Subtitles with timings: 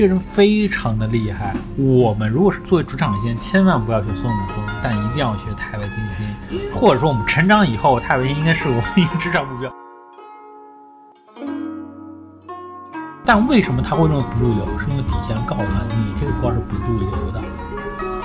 [0.00, 1.54] 这个人非常的厉害。
[1.76, 9.70] 我们如果是作为主场线，千万不要学孙悟空，但一定要学太白金星，或者说我们成长以后，太白金星应该是我们一个职场目标。
[13.26, 14.78] 但为什么他会认为不入流？
[14.78, 17.42] 是因为底线告诉他，你这个官是不入流的。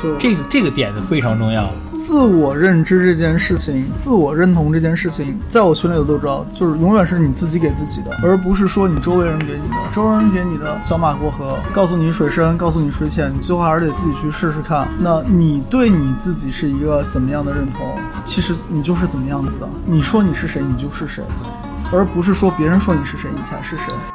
[0.05, 1.67] 就这个这个点子非常重要。
[1.97, 9.75] 自我认知这件事情，自我认同这件事情，在我群里的都知道，就是永远是你自己给自己的，而不是说你周围人给你的。
[9.91, 14.87] 周围人给你的小马过河，告诉你水深，告诉你水浅，你最后还是得自己去试试看。
[14.99, 17.95] 那你对你自己是一个怎么样的认同？
[18.25, 19.67] 其实你就是怎么样子的。
[19.85, 21.23] 你说你是谁，你就是谁，
[21.91, 24.14] 而不是说别人说你是谁，你才是谁。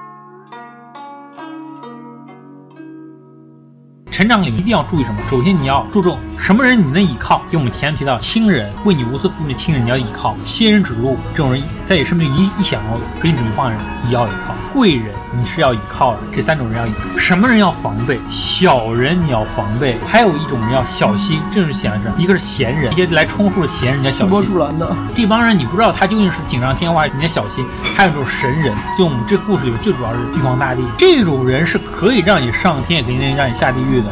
[4.21, 5.17] 成长里一定要注意什么？
[5.31, 17.19] 首先你要注重什么人你能依靠，就我们前面提到亲人，为你无私付出的亲人你要依靠；仙人指路这种人在你身边一一想要给你指明方向的人也要依靠；贵人你是要依靠的，这三种人要依靠。
[17.19, 18.21] 什么人要防备？
[18.29, 24.51] 小人你要防备，还有一种人要小心，这是显示一个是闲人，一些来充数的闲人你要小推波心。
[24.53, 27.65] 助澜的，这帮人你不知道他究竟是锦上添花，你要小心。
[27.97, 34.11] 还有一种神人，就我们这故事里面最主要是玉皇大帝，这种人是可以让你上天，也可以让你下地狱的。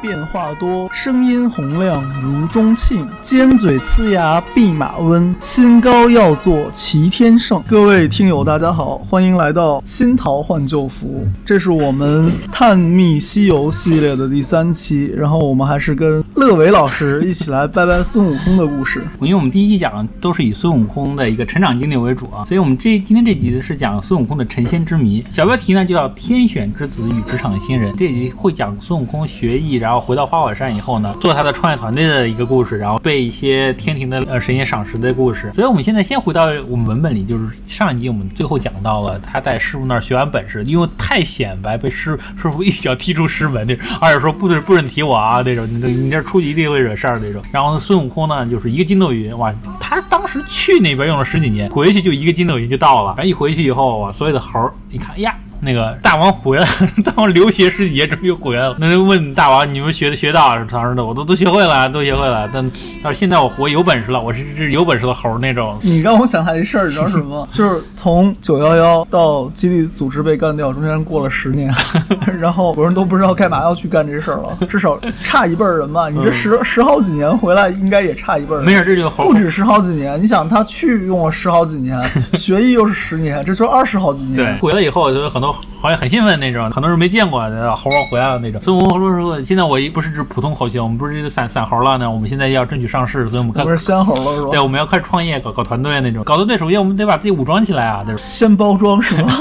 [0.00, 7.62] 变化多，声音洪亮如钟磬，尖嘴呲牙弼马温，心高要做齐天圣。
[7.66, 19.04] 各位听友，大家好，欢迎来到新桃换旧符，这是我们探秘西游系列的第三期，然后我们还是跟乐伟老师一起来掰掰孙悟空的故事。
[19.20, 25.24] 因为我们第一期讲的都是以孙悟空的一个成长经历为主啊，所以我们这今天这集是讲孙悟空的成仙之谜。
[25.30, 35.50] 小标题呢就叫“天选之子与职场新人”，这集会讲孙悟空学艺，然后回到花果山以后呢，做他的创业团队的一个故事，然后被一些天庭的呃神仙赏识的故事。
[35.52, 47.42] 所以我们现在先回到我们文本里，就是上一集我们最后讲到了他在师傅那儿学完本事，因为太显摆，被师师傅一脚踢出师门那种，而且说不准不准提我啊那种，你这你这出去一定会惹事儿那种。
[47.50, 53.14] 然后孙悟空呢，就是一个筋斗云，哇，他当时去那边用了十几年，回去就一个筋斗云就到了。
[53.16, 55.34] 然后一回去以后，哇，所有的猴儿一看，哎呀。
[55.60, 56.70] 那个大王回来了，
[57.04, 58.76] 大王留学十几年终于回来了。
[58.78, 62.48] 那就问大王：“你们学的学到？”他说的：“我都都学会了，都学会了。
[62.52, 62.70] 但
[63.02, 65.78] 但是现在我活有本事了，我是只有本事的猴那种。
[65.82, 67.48] 你让我想起来一事儿，你知道什么吗？
[67.52, 71.72] 就是从九幺幺到基地组织被干掉，中间过了十年，
[72.40, 76.08] 然后我人都不知道干嘛要去干这事儿了，至少差一辈儿人吧。
[76.08, 78.66] 你这十、十好几年回来，应该也差一辈儿人。
[78.66, 82.00] 没事，这就是猴不止十好几年，你想他去用了十好几年，
[82.34, 88.60] 学艺又是十年，这就二十好几对年。，回来以后就有很多好像很兴奋那种，很多人没见过的猴王回来了那种。
[88.62, 96.22] 孙悟空说说，现在我不是只普通猴星，我们不是散散猴了呢，我们现在要争取上市，所以我们看我们是仙猴了是吧对，我们要开始创业，搞搞团队那种。
[96.24, 98.22] 搞团队首先我们得把自己武装起来啊，就是？
[98.26, 99.32] 先包装是吗？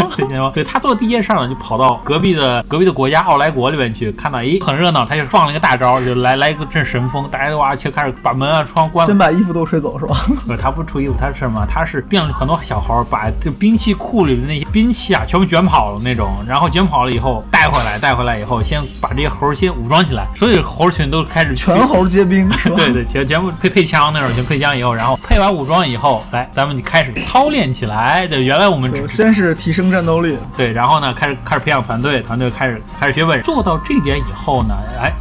[0.53, 10.16] 对他做的第一件事儿呢，就跑到隔壁的隔壁的国家奥莱国里面去，看到咦很热闹，他就放了一个大招，就来来一个阵神风，大家都哇去开始把门啊窗关先把衣服都吹走是吧？
[10.46, 11.66] 不是他不是出衣服，他是什么？
[11.70, 16.43] 他是变了很多小猴，把这兵器库里的那些兵器啊，全部卷跑了那种。
[16.47, 22.75] 然后卷跑了以后带回来，带回来以后，先把这些猴儿先武装起来，所有猴儿群都开始全猴皆兵是吧？
[22.77, 28.27] 对对，全全部配配枪那种，全配枪以后，然后配完武装以后，来咱们就开始操练起来。
[28.27, 33.43] 对，原来我们先是提升战斗力，对，然后呢，开始开始培养团队，团队开始开始学本事。
[33.43, 35.11] 做到这点以后呢，哎，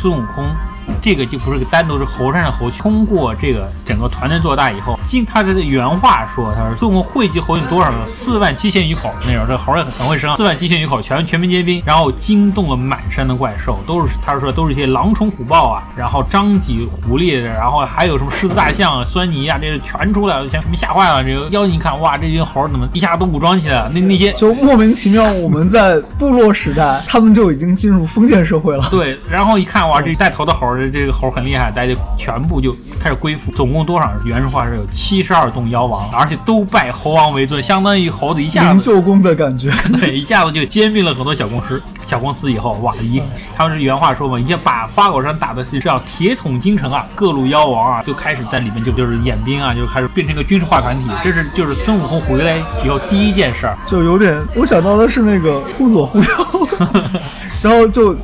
[0.00, 0.44] 孙悟空
[1.00, 7.98] 这个就不是个单独是猴山的猴，通过这个整个团队做大以后，经他的原话说，他说孙悟空汇集猴有多少呢？
[8.06, 21.22] 四万七千余口那种，这猴也很很会生，四万七千余口全全民皆兵，然后惊动了满山的怪兽，都是他说都是一些狼虫虎豹啊，然后张脊狐狸，然后还有什么狮子大象啊、酸泥啊，这是全出来了，全全吓坏了。
[21.22, 23.90] 这个妖精一看，哇，这群猴怎么一下都武装起来了？
[23.92, 28.88] 那那些就莫名其妙，我们在部落时代，他们就已经进入封建社会了。
[28.90, 33.50] 对，然后一看哇，这带头的猴儿，这这个猴很厉害，大家就全部就开始归附。
[33.52, 34.12] 总共多少？
[34.24, 39.70] 原话是有七十二洞妖王，而且都拜猴王为尊，相当于猴子一下子灵鹫宫的感觉，
[40.00, 41.82] 对一下子就兼并了很多小公司。
[42.06, 43.20] 小公司以后，哇，一
[43.54, 51.04] 他们是原话说嘛，一下把花果山打的是叫铁桶京城啊，各路妖王啊就开始在里面就就是演兵啊，就开始变成一个军事化团体。
[51.22, 53.76] 这是就是孙悟空回来以后第一件事儿。
[53.86, 56.68] 就有点，我想到的是那个忽左忽右，
[57.62, 58.16] 然后就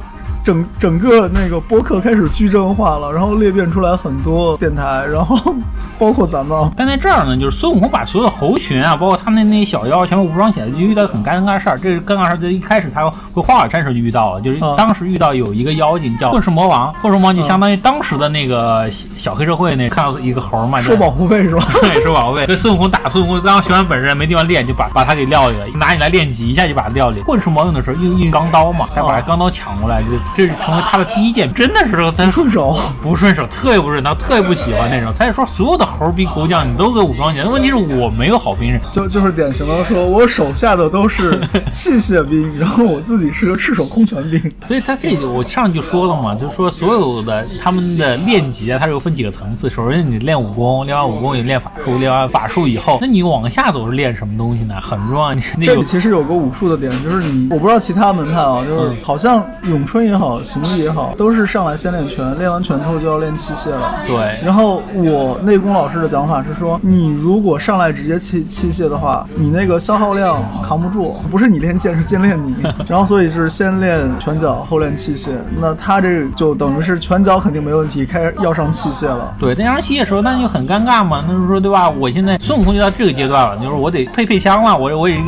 [0.45, 5.37] 整整个那个播客开始矩阵化了，然后裂变出来很多电台，然后
[5.99, 6.71] 包括咱们。
[6.77, 11.79] 但在这儿呢，就是孙悟空把所有的猴群啊，包括他们那些小妖全部武装起来，就遇到很尴尬的事儿。
[11.79, 21.65] 这是尴尬事儿，就一开始他回花果山时候就遇到了，就是啊当时遇到有一个妖精叫混世魔王，混世魔王就相当于当时的那个小小黑社会那看到一个猴嘛，就收保护费是吧？
[21.81, 22.45] 对，收保护费。
[22.45, 27.23] 跟孙悟空打，孙悟空刚学完本事没地方练，就把把他给撂里了，拿你来练级，一下就把他撂里。
[27.23, 32.77] 混世魔用的时候用用钢刀嘛，他把他钢刀抢过来，就这是成为他的第一件，真的是咱顺手。
[33.03, 35.13] 不顺手，特别不顺，他特别不喜欢那种。
[35.17, 38.81] 他就说所有的猴兵猴将你都给武装起来，问题是我没有好兵刃。
[38.93, 41.41] 就就是典型的说，我手下的都是
[41.73, 44.41] 器械兵，然后我自己是个赤手空拳兵。
[44.67, 49.69] 所以他这个我上去就说了嘛，就说所有的他们的练级啊，它是有分几个层次。
[49.71, 54.75] 首先你练武功，练完武功你练法术，练完法术以后，那你往下走是练什么东西呢？
[54.81, 55.33] 很重要。
[55.33, 63.95] 你那个这里其实有个武术的点，就是你我不知道其他门派啊，就是嗯好像咏春也好，形意也好，都是上来先练拳，练完拳之后就要练器械了。
[64.07, 72.55] 对，然后我内功老师的讲法是说，你如果上来直接器器械的话，你那个消耗量扛不住，不是你练剑，是剑练你。
[72.89, 75.31] 然后所以是先练拳脚，后练器械。
[75.61, 79.35] 那他这就等于是拳脚肯定没问题，开始要上器械了。
[79.39, 81.91] 对，但上器械的时候那就很尴尬嘛，那就是说对吧？
[81.91, 85.19] 我现在孙悟空就到这个阶段了，就是我得配配枪了，我我也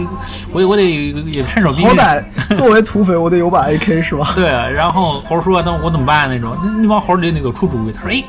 [0.53, 0.83] 我得我得
[1.31, 2.23] 也趁手兵好歹
[2.55, 4.33] 作为土匪，我得有把 AK 是吧？
[4.35, 6.29] 对，然后猴说：“那我怎么办？
[6.29, 8.25] 那种那那帮猴里那个出主意，他说：‘哎，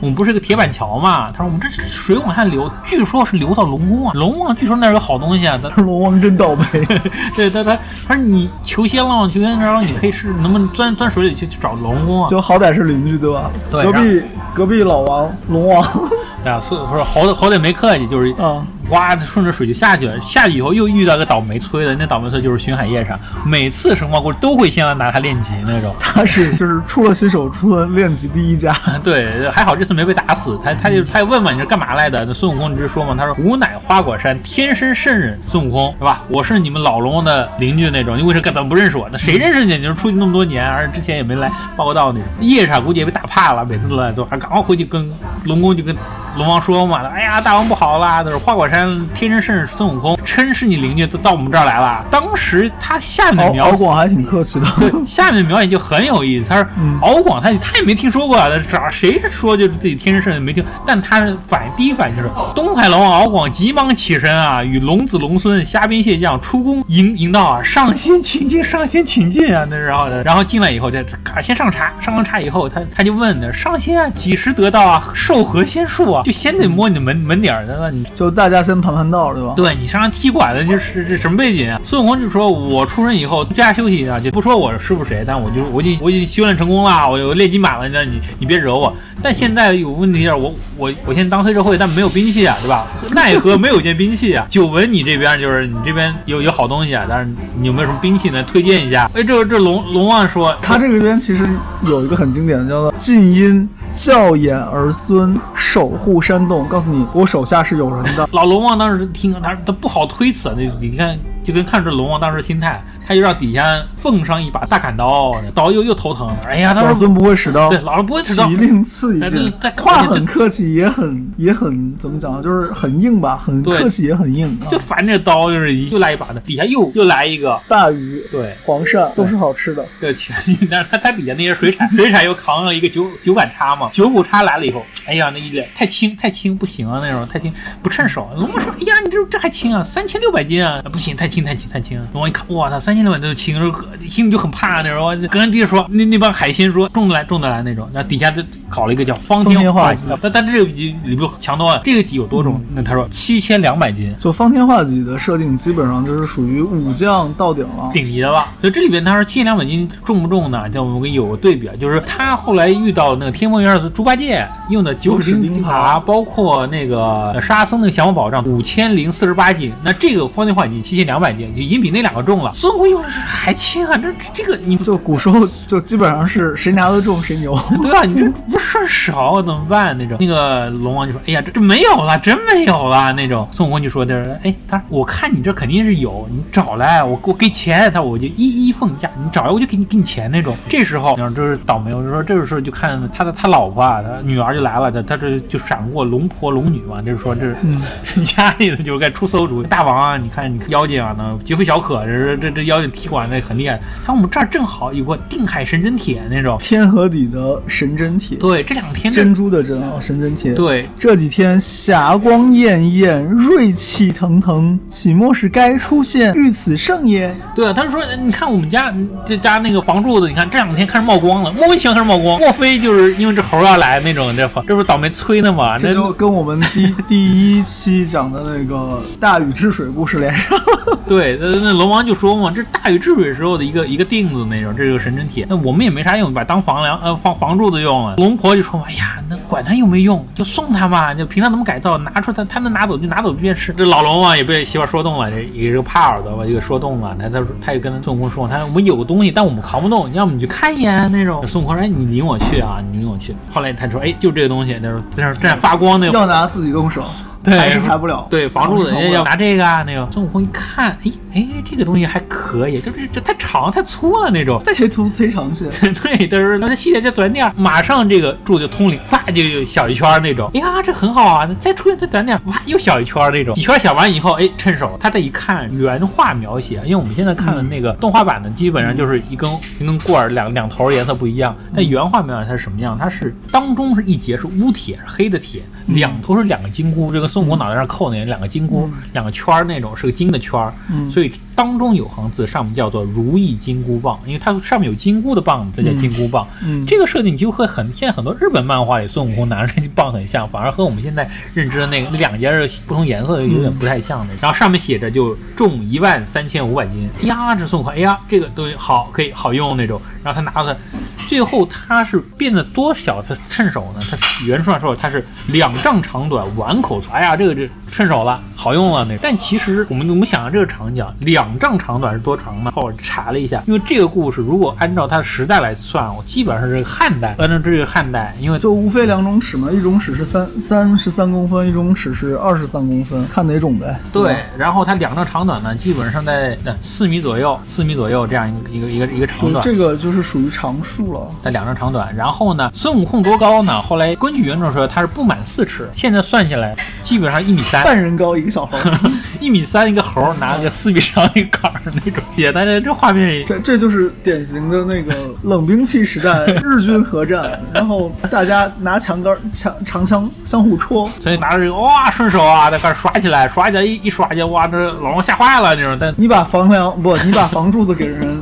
[0.00, 4.12] 我们不是有个铁板桥嘛？’他说：‘我们这这水往下流，据说是流到龙宫啊。
[4.14, 6.64] 龙王据说那儿有好东西啊。’他说龙王真倒霉。
[7.36, 12.28] 对他他他说你求仙了，求仙，然后你可以试能不能钻钻水里去去找龙宫啊？
[12.30, 13.50] 就好歹是邻居对吧？
[13.70, 14.22] 对隔壁
[14.54, 15.82] 隔壁老王龙王
[16.44, 20.20] 啊，所以说猴子猴子也没客气，就是啊，哇，顺着水就下去了。
[20.20, 25.94] 下去以后又遇到个倒霉催的，那倒霉催就是巡海夜叉，每次神话故事都会先来拿他练级那种。
[26.00, 28.76] 他是就是出了新手出了练级第一家。
[29.02, 30.58] 对，还好这次没被打死。
[30.62, 32.24] 他他就他就问嘛，你是干嘛来的？
[32.24, 36.22] 那孙悟空你就说嘛，他说吾乃花果山天生圣人孙悟空，是吧？
[36.28, 39.08] 我是你们老龙王的邻居那种，你为什么怎么不认识我？
[39.12, 39.76] 那谁认识你？
[39.76, 42.28] 你说出去那么多年，而且之前也没来报过道那种。
[42.40, 45.08] 夜叉估计也被打怕了，每次都来都还赶快回去跟
[45.44, 45.96] 龙宫就跟
[46.36, 52.04] 龙王说嘛，哎呀，大王不好啦，都是花果山天生圣人孙悟空，真是你邻居，都到我们这儿来了。
[52.10, 54.66] 当时他下面敖描敖广还挺客气的。
[55.04, 71.02] 下面描写就很有意思，他说嗯敖广他他也没听说过啊，找谁说就是自己天生圣人没听，但他反第一反应就是东海龙王敖广急忙起身啊，与龙子龙孙虾兵蟹将出宫迎迎到啊，上仙请进，上仙请进啊，那然后呢，然后进来以后这
[71.34, 79.54] 啊先上茶，上完茶以后他他就问的，上仙啊几时得到啊，授何仙术啊，就先得摸你的门门点儿对吧，你就大家先盘盘道，对吧？
[79.56, 81.80] 对你上来踢馆的，就是这什么背景啊？
[81.84, 88.94] 孙悟空就说：“我出生以后在家休息一下，就不说我师傅谁，但我就我已经我已经修炼成功了，我我练级满了，那你你别惹我。
[89.22, 92.86] 但现在有问题是，我我我现在当黑社会，但没有兵器啊，对吧？
[93.14, 94.46] 奈何没有一件兵器啊？
[94.48, 98.42] 久闻你这边就是你这边有有好东西啊，但是你有没有什么兵器呢？
[98.44, 99.10] 推荐一下。
[99.14, 101.46] 哎，这这龙龙王说，他这个边其实
[101.86, 106.66] 有一个很经典的，叫做“晋因教养儿孙，守护山洞”。
[106.68, 108.28] 告诉你，我手下是有人的。
[108.32, 111.18] 老龙王当时听，他他不好推辞，那你看
[111.50, 116.30] 就跟看这龙王当时心态，他就让底下奉上一把大砍刀，刀又又头疼。
[116.46, 118.46] 哎呀，他说老孙不会使刀对，，老师不会启持刀。
[118.46, 119.82] 令赐一哎剑这这。
[119.82, 124.78] 话很客气，也很也很怎么讲啊，就是很硬吧，很对客气也很硬啊就。
[124.78, 129.84] 烦这刀，就是一又来一把的，底下又又来一个，大鱼、对，黄鳝都是好吃的。
[130.00, 138.28] 对全鱼，但是他他底下那些水产，水产又扛了一个九九杆叉嘛，九股叉来了以后，哎呀，那一脸太轻太轻不行啊，那种太轻不趁手。
[138.36, 141.98] 龙王说，哎呀，你这这还轻啊，三千六百斤啊，不行，太轻太轻太轻。
[142.12, 143.60] 龙王一看，哇操，三千六百都轻，
[144.08, 145.08] 心里就很怕那种。
[145.28, 152.62] 跟人地说，那那帮海鲜说重得来重得来那种，那底下就搞了一个叫方天画戟但但这个级里边强多了，这个戟有多重？
[152.74, 154.14] 那他说七千两百斤。
[154.18, 157.90] 就方天画戟的设定，基本上就是属于武将到顶了。
[157.92, 158.46] 顶级的吧。
[158.60, 160.68] 所以这里边他说七千两百斤重不重呢？
[160.68, 172.50] 叫我们有个对比啊，就是他后来遇到那个天风元二猪八戒用的九齿钉耙，包括那个沙僧那个降魔宝杖五千零四十八斤，那这个方天画戟七千两百斤，就已经比那两个重了。
[172.54, 177.56] 孙悟空用的是还轻啊，这这个你就古时候就基本上是谁拿得重谁牛。
[177.82, 178.02] 对啊？
[178.04, 179.96] 你这不顺手，怎么办？
[179.96, 197.56] 那种那个龙王就说：“哎呀，这这没有了，真没有了。”那种孙悟空就说：“他说，哎，他说我看你这肯定是有，你找来，我给我给钱，他我就一一奉驾，你找来我就给你给你钱那种。”这时候，然后就是倒霉，我就说这个时候就看他的他老婆啊，他女儿就来了，他他这就闪过龙婆龙女嘛，就是说这是
[198.24, 203.80] 家里的就该出馊主意，大王啊，你看你看妖精啊，那绝非小可，这这这妖精踢馆那很厉害。
[204.00, 210.52] 他说我们这儿正好有个定海神针铁那种，天河底的神针铁，对，这两天珍珠的针啊，神针铁。
[210.52, 217.34] 对，这几天霞光艳艳，锐气腾腾，岂莫是该出现遇此盛也？
[217.54, 218.94] 对啊，他就说，你看我们家
[219.26, 224.34] 这家那个房柱子，你看这两天开始冒光了，莫名其妙开始冒光，莫非就是因为这猴要来那种？
[224.36, 225.78] 这这不是倒霉催的吗？
[225.78, 230.99] 这就跟我们第第一期讲的那个大禹治水故事连上了。
[231.10, 238.14] 对，那那龙王就说嘛，这是大禹治水时候的一个一个钉子那种，这个神针铁，那我们也没啥用，把当房梁呃房房柱子用了。
[238.14, 243.72] 龙婆就说嘛，哎呀，那管他用没用，就送他嘛，就凭他怎么改造，拿出他他能拿走就拿走便是。
[243.72, 247.16] 这老龙王也被媳妇说动了，这也是个怕耳朵吧，就给说动了。
[247.18, 251.44] 他他说他就跟孙悟空说，他说我们有个东西，但我们扛不动，你要么你去看一眼那种。
[251.44, 253.34] 孙悟空说，哎，你领我去啊，你领我去。
[253.52, 257.02] 后来他说，哎，就这个东西，那时候在那在那发光那要拿自己动手。
[257.42, 258.26] 对，还是抬不了。
[258.30, 265.66] 对，房柱子人家要拿这个啊，那个孙悟空一看，哎哎，这个东西还可以，就是这太长太粗了那种， 再切粗切长些。
[266.02, 270.50] 对，但是那它细点再短点，马上这个柱就通灵，啪就小一圈那种。
[270.54, 273.54] 哎呀，这很好啊，再出现再短点，哇，又小一圈那种。
[273.54, 281.56] 几圈小完以后，哎，趁手他再一看原画描写，因为我们现在看的那个动画版的，基本上就是一根一根棍儿，两两头颜色不一样。
[281.74, 282.98] 但原画描写它是什么样？
[282.98, 288.10] 它是当中是一节是乌铁，是黑的铁，两头是两个金箍，这个孙悟空脑袋上扣。
[288.10, 290.72] 那两个金箍，两个圈儿那种是个金的圈儿，
[291.10, 296.48] 所以当中有行字，上面叫做如意金箍棒，因为它上面有金箍的棒，这叫金箍棒。
[296.86, 304.32] 这个设定就会很现在很多日本漫画里孙悟空拿着这棒很像，反而和我们现在认知的那个两节是不同颜色，有点不太像的。
[304.40, 310.00] 然后上面写着就重一万三千五百斤，哎呀，这孙悟空，哎呀，这个东西好可以好用那种。
[310.24, 310.80] 然后他拿到它。
[311.28, 313.22] 最后他是变得多小？
[313.22, 314.00] 他趁手呢？
[314.10, 317.12] 他原书上说他是两丈长短，碗口粗。
[317.12, 319.16] 哎呀，这个这趁手了，好用了那。
[319.18, 322.70] 但其实我们我们想想这个场景，两丈长短是多长呢？
[322.74, 327.34] 后我查了一下，因为这个故事如果按照它的时代来算，我基本上是汉代。
[327.38, 333.98] 按照这个汉代，因为就无非两种尺嘛，一种尺是三三十三公分，一种尺是二十三公分，看哪种呗。
[334.12, 339.64] 对，然后它两丈长短呢，基本上在四米左右，四米左右这样一个一个一个一个长短。
[339.64, 341.20] 这个就是属于长数了。
[341.42, 343.80] 在两丈长短，然后呢，孙悟空多高呢？
[343.82, 348.78] 后来根据原著说他是不满四尺，现在算下来基本上一米三， 半人高一个小猴，
[349.40, 352.22] 一米三一个猴拿个四米长一杆儿那种。
[352.36, 365.96] 也大家这画面，这这就是典型的那个冷兵器时代 日军核战，然后大家拿长杆、枪长枪相互戳，所以拿着这个哇顺手啊，在开始刷起来，刷起来一一刷去，哇，这老王吓坏了那种。
[366.00, 368.40] 但你把房梁不，你把房柱子给人。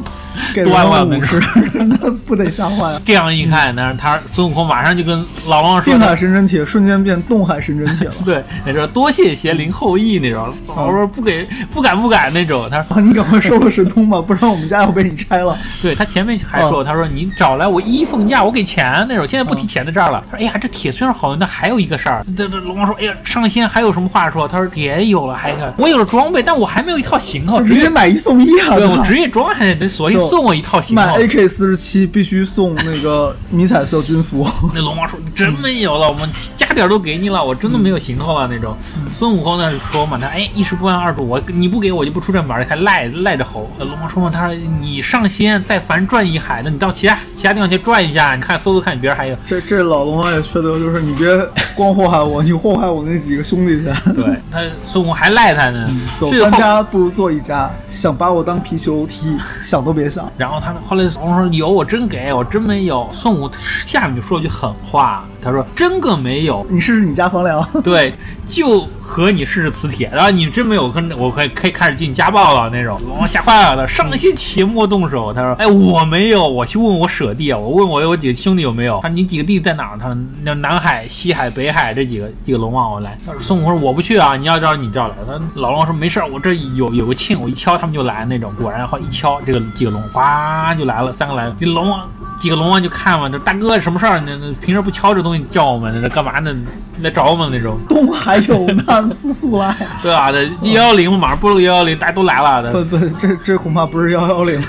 [0.64, 1.40] 端了那是，
[1.72, 3.00] 那 不得吓坏了。
[3.04, 8.14] 这样一看，那他孙悟空马上就跟老王说：“定海神针铁瞬间变东海神针铁了。
[8.24, 10.52] ”对，那说多谢邪灵后裔那种。
[10.66, 12.68] 我说不给，不敢不敢那种。
[12.70, 15.56] 他说：“你赶快收了神通吧，不然我们家要被你拆了。
[15.82, 19.26] ”对他前面还说：“他说你找来我一奉驾，我给钱那种。
[19.26, 20.22] 现在不提钱的事儿了。
[20.30, 28.76] 他说：“哎呀，这铁虽然好用，但还有一个事儿。”这这龙王说：“哎呀，上仙还有什么话说？”他说：“别有了，还我有了装备，但我还没有一套型号，直接买一送一啊！
[28.76, 34.46] 对我职业装还得索性送我一套型号。” AK 四十七必须送那个 迷彩色军服。
[34.74, 38.76] 那龙王说：“真没有了，我们加点都给你了，我真的没有行头了那种。”
[39.08, 51.28] 孙悟空呢说嘛：“他哎，一时不安二主，我你不给我就不出这门，还赖赖着猴。”龙王说嘛：“他说你上仙再凡转一海，那你到其他其他地方去转一下，你看搜搜看你，别人还有。”这这老龙王也缺德，就是你别
[51.74, 53.84] 光祸害我，你祸害我那几个兄弟去。
[54.14, 60.17] 对他孙悟空还赖他呢，走三家不如做一家，想把我当皮球踢，想都别想。
[60.36, 61.04] 然后他后来。
[61.20, 63.08] 我说有，我真给我真没有。
[63.12, 66.66] 孙悟下面就说了句狠话，他说真个没有。
[66.70, 67.58] 你试试你家房梁。
[67.82, 68.12] 对，
[68.48, 70.10] 就和你试试磁铁。
[70.12, 73.00] 然后你真没有，跟我可以可以开始进行家暴了那种。
[73.20, 75.32] 我吓坏了，上仙切莫动手。
[75.32, 79.00] 他说，哎，我没有，我去问我舍弟啊，我问我我几个兄弟有没有。
[79.02, 79.98] 他说你几个弟弟在哪儿？
[79.98, 83.18] 他说那南海、西海、北海这几个几个龙王我来。
[83.40, 85.14] 孙悟空说我不去啊，你要招你招来。
[85.26, 88.52] 他老龙说没事，我这有有个磬，我一敲他们就来那种。
[88.56, 91.12] 果然后一敲，这个几个龙哗就来了。
[91.12, 94.22] 三个来了，这龙王几个龙王就看嘛，这大哥什么事儿？
[94.24, 96.54] 那那平时不敲这东西叫我们，这干嘛呢？
[97.00, 97.78] 来找我们那种。
[97.88, 99.74] 东海有难，速速来。
[100.02, 102.72] 对啊，这幺幺零马上拨了个幺幺零，大家都来了。
[102.72, 104.60] 不不，这这恐怕不是幺幺零，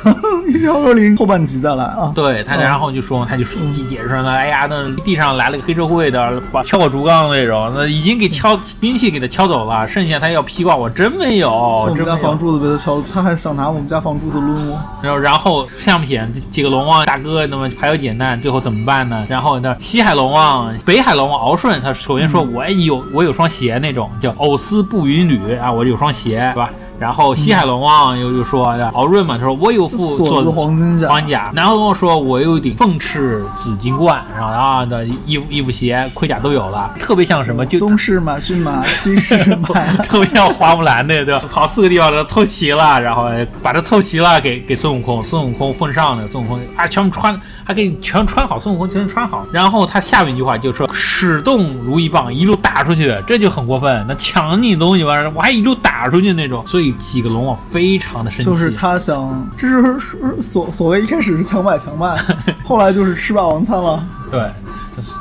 [0.63, 2.11] 幺幺零后半集再来啊。
[2.13, 14.79] 对他，然后就说，他就说解释呢，哎呀，那地上来了个黑社会的，把敲我竹杠那种，那已经给敲兵器给他敲走了，剩下他要披挂，我真没有，我们家房柱子被他敲，他还想拿我们家房柱子抡我。
[15.01, 19.25] 然后，然后相片这几个龙王大哥，那么排忧解难，最后怎么办呢？
[19.29, 26.69] 然后那西海龙王、北海龙王敖顺，他首先说我有我有双鞋那种叫藕丝布云履啊，我有双鞋，对吧？
[26.99, 31.49] 然后西海龙王又又说敖润嘛，他说我有副锁子黄金甲黄甲。
[31.53, 39.69] 南海龙王说我有一顶凤翅紫金冠，然后啊的衣服衣服鞋盔甲都有了，特别像什么就东市马骏马，西市马。
[40.03, 41.41] 特别像花木兰的，对吧？
[41.51, 43.29] 跑四个地方都凑齐了，然后
[43.63, 47.39] 把这凑齐了给给孙悟空，孙悟空奉上的，孙悟空啊全部穿，
[47.69, 49.45] 还给你全穿好，孙悟空全穿好。
[49.51, 54.03] 然后他下面一句话就说使动如意棒一路打出去，这就很过分。
[54.07, 58.45] 那抢你东西玩意儿，我还一路打出去那种，所以几个龙王非常的生气。
[58.45, 62.17] 就是他想，这是所所谓一开始是强买强卖，
[62.65, 64.03] 后来就是吃霸王餐了。
[64.31, 64.51] 对。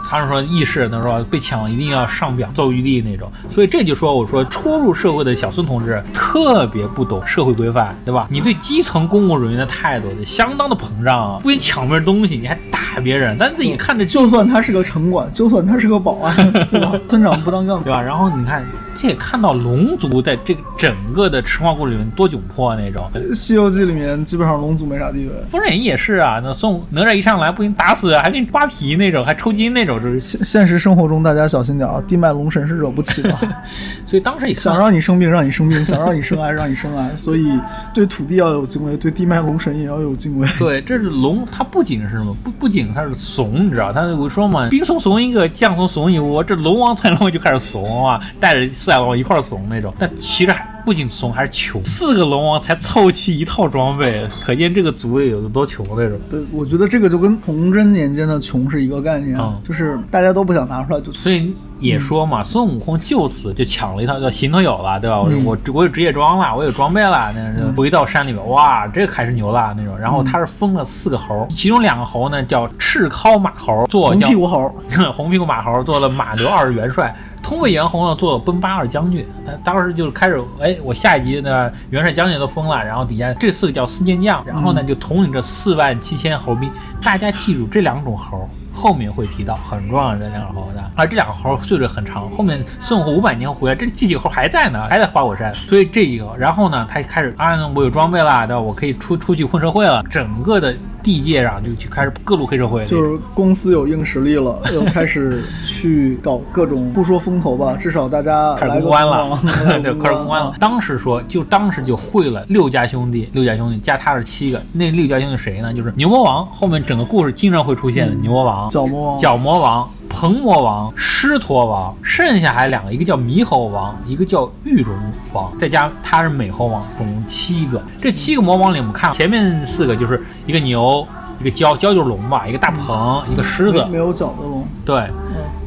[0.09, 8.27] 他们说意识，他说被抢一定要上表奏玉帝那种，所以这就说我说初入社会的小孙同志特别不懂社会规范，对吧？
[8.31, 16.93] 你对基层公务人员的态度相当的膨胀啊，不仅抢别人东西，你还打别人，但自己看着就算他是个城管，就算他是个保安，对吧？
[17.09, 18.01] 村长不当干部，对吧？
[18.03, 18.65] 然后你看，
[19.01, 33.33] 这也看到龙族在这个整个的神话故事里面多窘迫那种，《西游记》里面基本上龙族没啥地位，《封神演义》也是啊，那孙哪吒一上来不仅打死，还给你扒皮那种，还抽筋那种，就是现现实生活中大家小心点啊，地脉龙神是惹不起的。
[34.05, 37.47] 所以当时也想让你生病让你生病， 想让你生癌让你生癌，所以
[37.95, 40.49] 对土地要有敬畏，对地脉龙神也要有敬畏。
[40.59, 49.95] 对，这是龙，它不仅是什么，不不仅它是怂，你知道，他我说嘛，兵怂怂一个，将怂怂一窝，这龙王团龙就开始怂啊，带着来往一块怂那种。
[49.99, 56.19] 但其实还不仅怂，还是穷，四个龙王才凑齐一套装备，可见这个族里有多穷那种。
[56.31, 61.13] 对，我觉得这个就跟崇祯年间的穷是一个概念，就是大家都不想拿出来就。
[61.13, 65.21] 所以也说嘛，孙悟空就此就抢了一套叫行头有了，对吧？
[65.21, 69.95] 我我我有职业装了，我有装备了，那回到山里边，哇，这还是牛了那种。
[69.99, 74.71] 然后他是封了四个猴，其中两个猴呢叫赤尻马猴，做红屁股猴，
[75.13, 77.15] 红屁股马猴做了马刘二元帅。
[77.41, 86.71] 通背猿猴呢做了奔八二将军，他当时就开始，哎，我下一集呢元帅将军都封了，然后底下这四个叫四健将，然后呢就统领这四万七千猴兵。
[87.03, 95.55] 大家记住这两种猴，后面会提到很重要的这两种猴的，而这两个猴岁数很长，后面孙悟空五百年回来，这这几个猴还在呢，还在花果山。
[95.55, 98.61] 所以这一个，然后呢，他开始啊，我有装备了，对吧？
[98.61, 100.75] 我可以出出去混社会了，整个的。
[101.09, 109.41] 地界上就去开始各路黑社会，就是公司有硬实力了， 又开始去搞各种，不说风投吧，至少大家开始公关了，
[109.83, 110.55] 对，开始公关了。
[110.61, 115.73] 当时说，就当时就会了六家兄弟，六家兄弟加他是七个，那六家兄弟谁呢？
[115.73, 119.89] 就是牛魔王，后面整个故事经常会出现的牛魔王、角魔王、角魔王。
[120.09, 124.95] 鹏魔王、狮驼王，剩下还两个，一个叫猕猴王，一个叫玉龙
[125.33, 127.81] 王，再加他是美猴王，总共七个。
[128.01, 131.07] 这七个魔王里，我们看前面四个就是一个牛，
[131.41, 134.67] 一个蛟，蛟就是龙吧，一个大鹏，一个狮子，没有角的龙。
[134.85, 134.97] 对，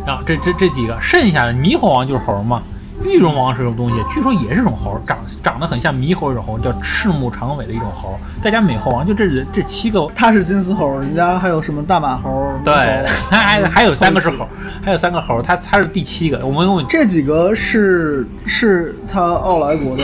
[0.05, 2.61] 然后这这这几个，剩下的猕猴王就是猴嘛。
[3.03, 3.95] 玉龙王是什么东西？
[4.13, 8.17] 据说也是种猴，长长得很像猕猴一种猴，叫赤目长尾的一种猴。
[8.41, 12.53] 再加美猴王，就这这七个，它是金丝猴，人家还有什么大马猴？
[12.63, 12.73] 对，
[13.29, 14.47] 它还还有三个是猴，
[14.83, 16.45] 还有三个猴，它它是第七个。
[16.45, 20.03] 我们问这几个是是他奥莱国的，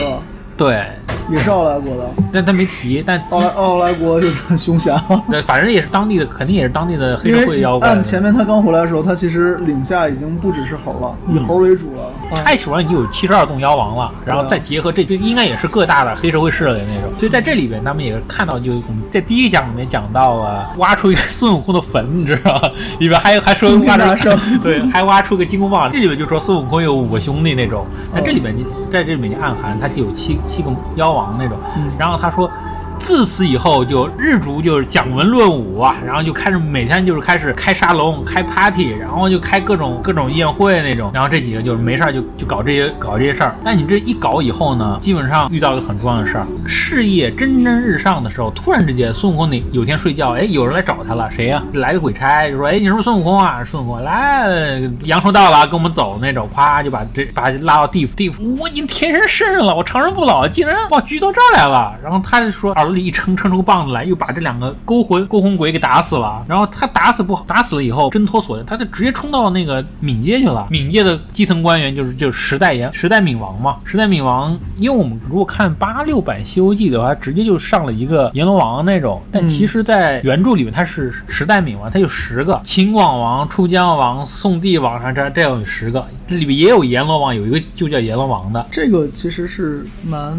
[0.58, 0.84] 对。
[1.30, 3.04] 也是奥莱国的，但他没提。
[3.06, 4.98] 但奥莱奥莱国有很凶险，
[5.30, 7.86] 对，反正也是当地的，肯定也是当地的黑社会妖怪。
[7.86, 12.10] 按前面他刚回来的时候，他其实领下已经不只是猴了，以猴为主了。
[12.46, 17.12] 他手上已经有七十二洞妖王了，然后再结合这，应该也是各大的黑社会势力那种。
[17.18, 22.70] 所以在这里边，他们也看到，就我们在第一讲里面讲到了，挖出一个孙悟空的坟，你知道吗？
[23.00, 24.30] 里边还 还说挖出
[24.64, 25.90] 对，还挖出个金箍棒。
[25.92, 27.84] 这里边就说孙悟空有五个兄弟那种。
[28.14, 31.56] 那这里边你在这里面就暗含，他就有七七个妖王那种。
[31.98, 32.50] 然后他说。
[32.98, 41.10] 自此以后，就日逐就是讲文论武啊，然后就开始每天就是开始开沙龙、开 party，然后就开各种各种宴会那种。
[41.14, 43.56] 然后这几个就是没事儿就就搞这些搞这些事儿。
[43.64, 51.62] 那你这一搞以后呢，基本上遇到一个很重要的事儿，事业蒸蒸日上的时候，突然之间孙悟空那有天睡觉，哎，有人来找他了，谁呀？
[51.74, 53.62] 来个鬼差，就说，哎，你是不是孙悟空啊？
[53.64, 58.14] 孙悟空来，阳寿到了，跟我们走那种，咵就把这把拉到地府。
[58.16, 61.94] 地府，我已经天生圣人了，我长生不老，竟然把我拘到这儿来了。
[62.02, 62.87] 然后他就说二。
[62.96, 66.44] 一撑，撑出个棒子来，又把这两个勾魂勾魂鬼给打死了。
[66.48, 70.68] 然后他打死不好，打死了以后挣脱锁链，他就直接冲到那个冥界去了。
[70.70, 73.76] 冥界的基层官员就是就是时代阎时代冥王嘛。
[73.84, 79.20] 时代冥王，因为我们如果看八六版《西游记》的话，直接就上了一个阎罗王那种。
[79.32, 86.06] 但其实，在原著里面，他是时代冥王，他有十个：秦广王、出江王、宋帝王啥这这有十个。
[86.26, 88.66] 这里面也有阎罗王，有一个就叫阎罗王的。
[88.70, 90.36] 这个其实是蛮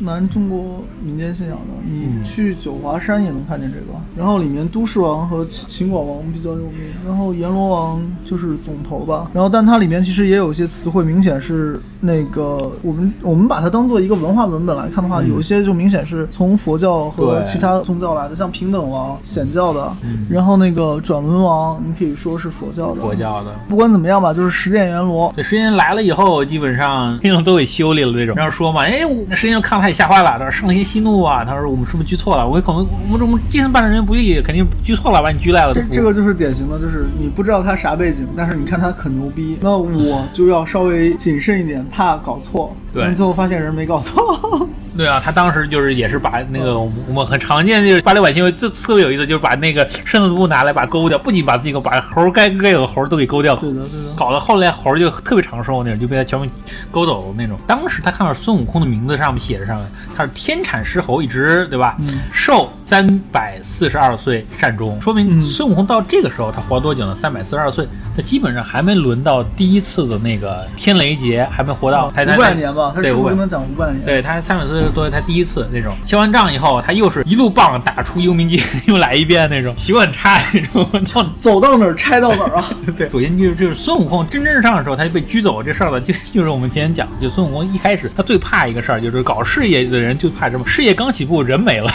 [0.00, 3.98] 蛮中国民间信仰的，你去九华山也能看见这个。
[4.16, 9.30] 然后里面都市王和秦秦广王比较有名，然后阎罗王就是总头吧。
[9.32, 23.00] 然后但它里面其实也有一些词汇，明显是那个我们我们把它当做一个文化文本来看的话，有一些就明显是从佛教和其他宗教来的，像平等王显教的，嗯然后那个转轮王你可以说是佛教的。
[23.00, 23.52] 佛教的。
[23.68, 28.34] 不管怎么样吧，就是十殿阎罗，这时间来了以后，基本上 听众都给修理了那种。
[28.36, 32.48] 然后说嘛，哎，我时间看他也吓坏了，他说圣心息怒啊，他说我们是不是拘错了？
[32.48, 35.74] 我可能我们我们基层办事人员不利，肯定拘错了，把你拘来了。
[35.74, 42.74] 这这个就是典型的，就是你不知道他啥背景，但是你看他很牛逼，那我就要稍微谨慎一点，怕搞错。
[42.94, 44.68] 对但最后发现人没搞错。
[44.96, 53.60] 对啊，他当时就是也是把那个我们很常见就是八六版新闻，最特别有意思，就是把那个身子布拿来把勾掉，不仅把自己给把猴该该有的猴都给勾掉了。
[53.60, 54.12] 对的，对的。
[54.14, 56.46] 搞得后来猴就特别长寿那种，就被他全部
[56.90, 57.58] 勾走了那种。
[57.66, 61.96] 当时他看到孙悟空的名字上面写着上面，他是天产石猴一只，对吧？
[62.32, 67.16] 寿三百四十二岁善终，说明孙悟空到这个时候他活多久呢？
[67.20, 74.04] 三百四十二岁，他基本上还没轮到第一次的那个天雷劫，还没活到五百年吧，他对五百是不是跟他讲五百年？
[74.04, 81.04] 对他三百四十多，他第一次那种消完账以后，他又是一路棒打出幽冥界， 又来一遍那种，习惯很差那种。
[81.04, 82.70] 就走到哪儿拆到哪儿啊！
[82.96, 90.66] 对，首先就是就是孙悟空真正上的时候，他就被拘走这事儿了，就 就是我们今天讲，就孙悟空一开始他最怕一个事儿，就是搞事业的人就怕什么？
[90.66, 91.90] 事业刚起步，人没了，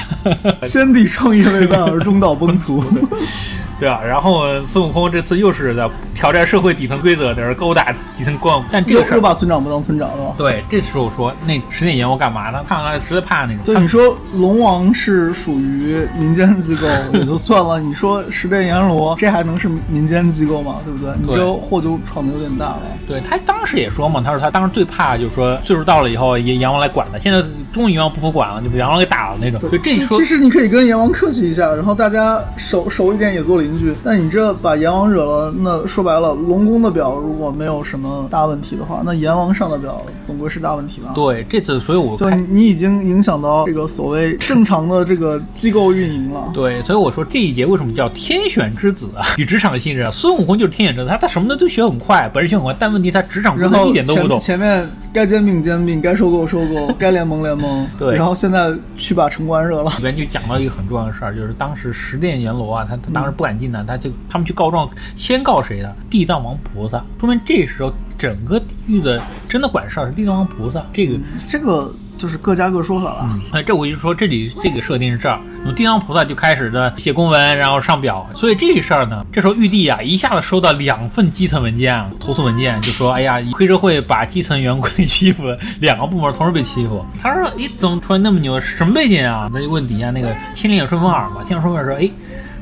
[0.63, 2.83] 先帝创业未半而中道崩殂。
[3.79, 4.01] 对啊？
[4.05, 9.21] 然后孙悟空这次又是在挑战社会底层规则，在这儿勾搭底层官，但这又个事儿。
[9.21, 10.33] 把村长不当村长了吧？
[10.37, 12.63] 对，这时候说那十殿阎王干嘛呢？
[12.67, 13.57] 看来实在怕那种。
[13.65, 20.77] 对你说龙王是属于民间机构也就算了，你说十殿阎罗这还能是民间机构吗？
[20.85, 21.13] 对不对？
[21.19, 22.81] 你对这祸就闯的有点大了。
[23.07, 27.17] 对他当时也说嘛，他说他当时最怕就是说岁数到了以后，阎阎王来管他。
[27.19, 27.41] 现在
[27.73, 29.59] 终于阎王不服管了，就把阎王给打了那种。
[29.69, 33.93] 就这一说其实你可以跟阎王客气一下，然后大家熟熟一点也做邻居。
[34.03, 41.11] 但你这把阎王惹了，那说白了，龙宫的表如果没有什么大问题的话，那阎王上的表总归是大问题吧？
[41.15, 46.51] 对这次，所以我就你已经影响到这个所谓正常的这个机构运营了。
[46.53, 49.23] 对，所以我说这一节为什么叫天选之子啊？
[49.37, 54.57] 与职场新人啊，孙悟空就是天选之子，他他什么的都学很快，本事学很快，但问题他职场然后工作一点都不懂前。
[54.57, 57.87] 前面该兼并兼并，该收购收购， 该联盟联盟。
[57.97, 59.91] 对然后现在去把城关热了。
[59.97, 65.91] 里边就讲到一个很重要的事儿，就是当时十殿阎罗啊，他他当时不敢进呢，他就他们去告状，先告谁呢？
[66.09, 70.85] 地藏王菩萨，说明这时候整个地狱的真的管事儿是地藏王菩萨。
[70.93, 73.39] 这个，这个就是各家各说法了。
[73.51, 85.43] 哎，这我就说这里这个设定是这儿，那么地藏菩萨就开始的写公文，然后上表，所以这事儿呢，这时候玉帝啊一下子收到两份基层文件啊，投诉文件，就说，哎呀，黑社会把基层员工给欺负，
[85.79, 87.05] 两个部门同时被欺负。
[87.21, 88.59] 他说，你怎么突然那么牛？
[88.59, 89.49] 什么背景啊？
[89.53, 92.09] 那就问底下那个千里眼顺风耳嘛，千里眼顺风耳说，哎。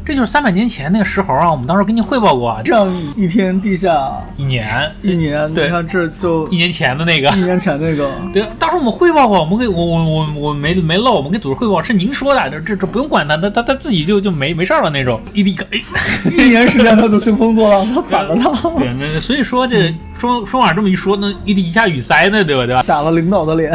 [0.05, 2.87] 这就是三百年前那个石猴啊，我们当时跟您汇报过啊，这样
[3.17, 8.11] 一天地下一年一年，对你看这就一年前的那个一，年前那个。
[8.31, 15.19] 对，当时我们汇报过，我们给我我我我没没漏，我们给组织汇报是您说的，这这这不用管他，他他他自己就就没没事儿了那种。
[15.33, 15.81] 一第一个，哎，
[16.37, 22.67] 一年时间他就兴风作浪，他反了他， 对，那所以说这说说话这么一说，那一地一下雨塞呢，对吧？
[22.67, 22.83] 对吧？
[22.83, 23.73] 打了领导的脸。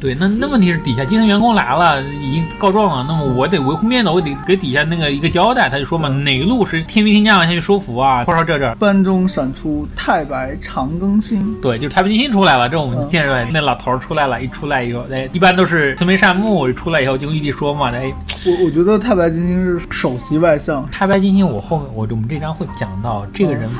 [0.00, 5.63] 对，那那问题是底下基层员工来了，已经告状了，那么我得维护面子，我得给底下那个一个交代。
[5.68, 8.74] 他就说嘛，哪个路是天兵天将下去收服啊，或者说这这。
[8.76, 18.06] 班中闪出太白长庚星，对，就是太白金星出来了，这我们嗯见出来，那老头儿出来了，一出来以后，哎，一般都是慈眉善目，出来以后就跟玉帝说嘛，哎，
[18.46, 23.70] 我我觉得太白金星是首席外相，太白金星，我后面我我们这章会讲到这个人，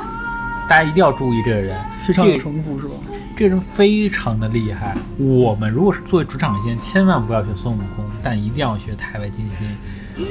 [0.69, 2.95] 大家一定要注意这个人，非常有这个城府是吧？
[3.37, 4.95] 这个人非常的厉害。
[5.19, 9.69] 我们如果是作为职场仙，千万不要学孙悟空，但一定要学太白金星。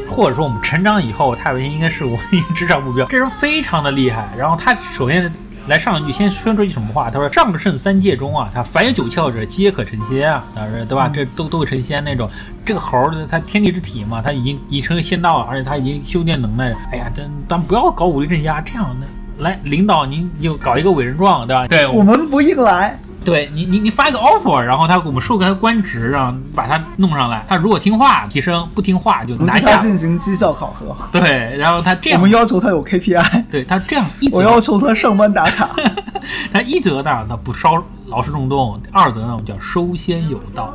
[0.08, 3.06] 或者说我们成长以后，太白金星应该是我们一个职场目标。
[3.08, 4.30] 这人非常的厉害。
[4.38, 5.32] 然后他首先
[5.68, 7.10] 来上一句，先宣说一句什么话？
[7.10, 11.08] 他说：“上圣三界中啊，他凡有九窍者，皆可成仙啊，他说对吧？
[11.08, 12.30] 这都都会成仙那种。
[12.66, 16.74] 这个猴儿他天地之体嘛，他已经已成仙道了，而且他已经修炼能耐。
[16.92, 19.08] 哎呀，真咱不要搞武力镇压，这样的
[19.40, 21.68] 来领导您就搞一个伟人状，对吧？
[21.68, 27.46] 对，我们不硬来，对你，你你发一个 offer，然后他我们授给他官职，然后把他弄上来。
[27.48, 29.78] 他如果听话提升，不听话就拿下。
[29.78, 35.70] 进行绩效考核，对，然后他这样我们，要求他有 KPI，对他这样一我要求他上班打卡。
[36.54, 40.74] 他一则呢，他不烧劳师动众；二则呢，我们叫收先有道。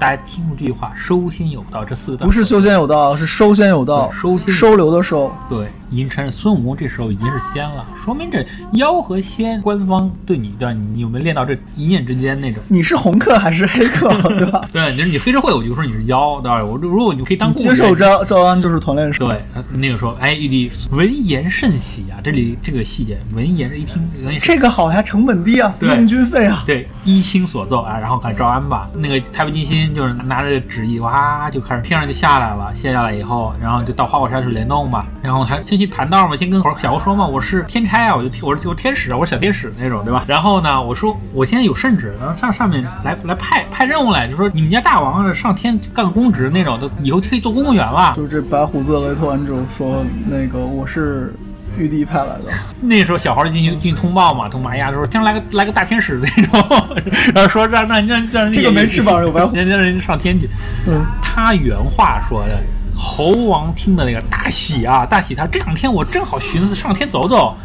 [0.00, 5.30] 大家听过这句话“收先有道”这四个字，不是修仙有道，是收仙有道，收仙收留的收。
[5.46, 12.62] 对，已经承认孙悟空这时候已经是仙了，说明这妖和仙官方对你的，你有没有练到这一念之间那种？
[12.68, 14.08] 你是红客还是黑客，
[14.38, 14.66] 对吧？
[14.72, 16.64] 对，就是你黑社会，我就说你是妖，对吧？
[16.64, 19.28] 我如果你可以当接受招招安就是团练手。
[19.28, 22.16] 对，那个时候，哎，玉帝闻言甚喜啊！
[22.24, 24.02] 这里这个细节，闻言一听，
[24.40, 26.62] 这个好呀，成本低啊，不对用军费啊。
[26.64, 40.24] 对一清所奏啊，然后看招安吧，那个太白金星就是拿着旨意，哇，就开始天上就下来了，卸下来以后，然后就到花果山去联动嘛，然后还先去盘道嘛，先跟小猴说嘛，我是天差啊，我就我是我天使啊，我是小天使那种，对吧？
[40.28, 48.12] 然后呢，我说我现在有圣旨，然后上上面来来派派任务来，就说你们家大王啊上天干个公职那种，的以后可以做公务员了。
[48.16, 51.34] 就是这白胡子雷特完之后说，那个我是
[51.76, 52.44] 玉帝派来的，
[52.82, 56.86] 那时候小孩就进去进行通报嘛，通报哎呀说天上来个来个大天使那种，
[57.34, 60.48] 然后说让让让让人这个没翅膀有白虎让让人上天去。
[60.86, 62.60] 嗯，他原话说的，
[62.96, 65.34] 猴王听的那个大喜啊，大喜！
[65.34, 67.56] 他这两天我正好寻思上天走走，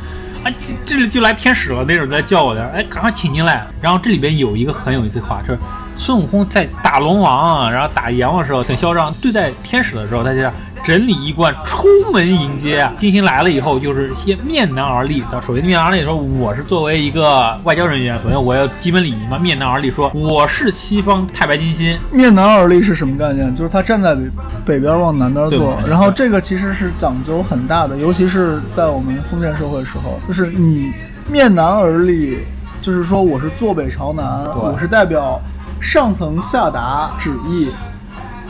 [0.44, 3.66] 啊，这这里就来天使了那种在叫我的，哎，赶快请进来。
[3.82, 5.60] 然后这里边有一个很有意思的话，就是
[5.98, 10.54] 孙悟空在打龙王，然后打阎王的时候很嚣张，对待天使的时候，他就这样
[10.86, 12.94] 整理衣冠出门迎接啊。
[12.96, 15.24] 金星来了以后，就是先面南而立。
[15.32, 21.98] 他首先面南而立说，我是作为一个外交人员，首先我要基本礼仪嘛，面南而立说我是西方太白金星。
[22.12, 23.54] 面南而立是什么概念？
[23.56, 30.94] 就是他站在北北边往南边对坐，然后这个其实是讲究很大的，尤其是在我们封建社会的时候，就是你
[31.32, 32.38] 面南而立，
[32.80, 34.24] 就是说我是坐北朝南，
[34.56, 35.42] 我是代表
[35.82, 37.70] 上层下达旨意。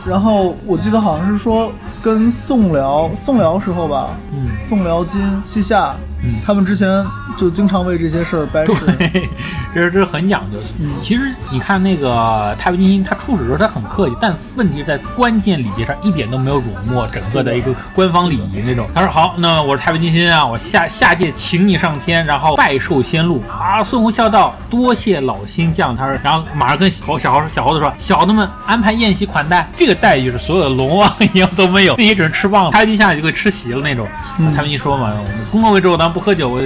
[0.08, 4.50] 然后我记得好像是说跟宋辽宋辽时候吧，嗯。
[4.60, 7.04] 宋辽金西夏，嗯他们之前
[7.36, 8.72] 就经常为这些事儿掰扯。
[8.98, 9.28] 对，
[9.74, 10.58] 这是这是很讲究。
[10.80, 18.88] 嗯其实你看那个太白金星，他初始的时候他很客气，但问题在关键礼节上一点都没有辱没整个的一个官方礼仪那种。
[18.94, 23.84] 他说好，那我是太白金星啊，我下下界请你上天，然后拜寿仙路啊。
[23.84, 25.94] 孙悟空笑道：多谢老星降。
[25.94, 29.68] 他说，然后马上跟猴小猴小猴子说，小的们安排宴席款待。
[29.76, 34.06] 这个待遇是所有的龙王一样都没有，自己只能吃棒子，太白金下去就会吃席了那种。
[34.54, 36.60] 太白金说嘛，我们宫斗位之后不喝酒，我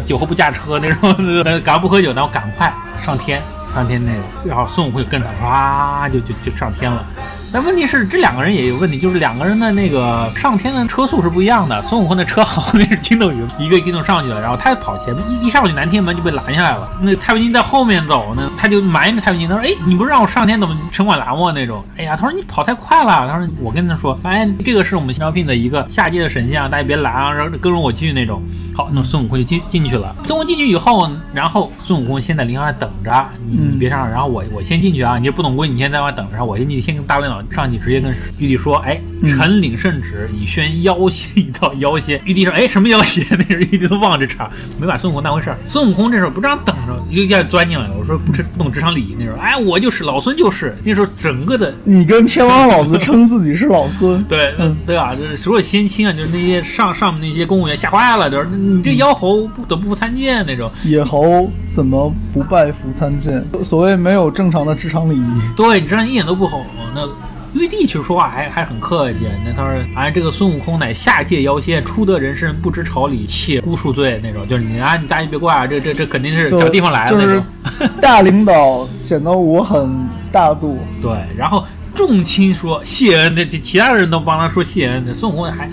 [0.00, 1.14] 酒后不驾车那种，
[1.44, 2.72] 呃，赶不喝酒，然后赶快
[3.04, 3.42] 上天，
[3.74, 7.04] 上天那个，然后孙悟空就跟着，唰就就就上天了。
[7.52, 11.82] 但问题是，这两个人也有问题，就是两个人的那个上天的车速是不一样的。
[11.82, 16.88] 孙悟空的车 好，那是筋斗云，一个筋斗上去了，然后他跑前面，一一上去南天门就被拦下来了。
[17.00, 23.28] 那太白金在后面走呢，他就埋着太白金，他说：“哎，你不是让我上天，怎么城管拦我那种？”哎呀，他说你跑太快了。
[23.28, 28.40] 他说我跟他说，哎，这个是我们招聘的一个下界的神仙啊，大家别拦啊，然后跟着我去那种。
[28.76, 30.14] 好，那孙悟空就进进去了。
[30.24, 42.20] 孙悟空进去以后，然后孙悟空先在灵堂上等着，你你别上，然后我我先进去啊，你这不懂规矩，你先在外等着，我先进去，先跟大领导上去，直接跟玉帝说，哎，臣领圣旨，以宣妖邪一道妖仙。
[42.24, 43.24] 玉帝说，哎，什么妖邪？
[43.38, 44.50] 那时候玉帝都忘了这茬，
[44.80, 45.58] 没把孙悟空当回事儿。
[45.68, 47.94] 孙悟空这时候不这样等着，一下钻进来了。
[47.98, 50.76] 我说不知不懂职场礼仪那时候，哎，我就是老孙就是。
[50.84, 55.14] 那时候整个的你跟天王老子称自己是老孙， 对，嗯，对吧？
[55.14, 60.70] 就是所有先亲啊，就是那些上上面那些公务员吓坏了，就是你这妖猴不得不服参见那种。
[60.84, 63.44] 野猴怎么不拜服参见？
[63.62, 65.40] 所谓没有正常的职场礼仪。
[65.56, 66.64] 对你这样一点都不好。
[66.94, 67.06] 那
[67.52, 77.90] 玉帝其实说话还还很客气，那他说：“哎，这个孙悟空乃下界妖仙，初得人身，不知朝礼，且孤恕罪。”那种就是你啊，你大家别怪啊，这这这肯定是就小地方来的就是那种。
[78.00, 85.68] 大领导显得我很大度， 对，然后众卿说谢恩那，这其他人都帮他说谢恩的，孙悟空还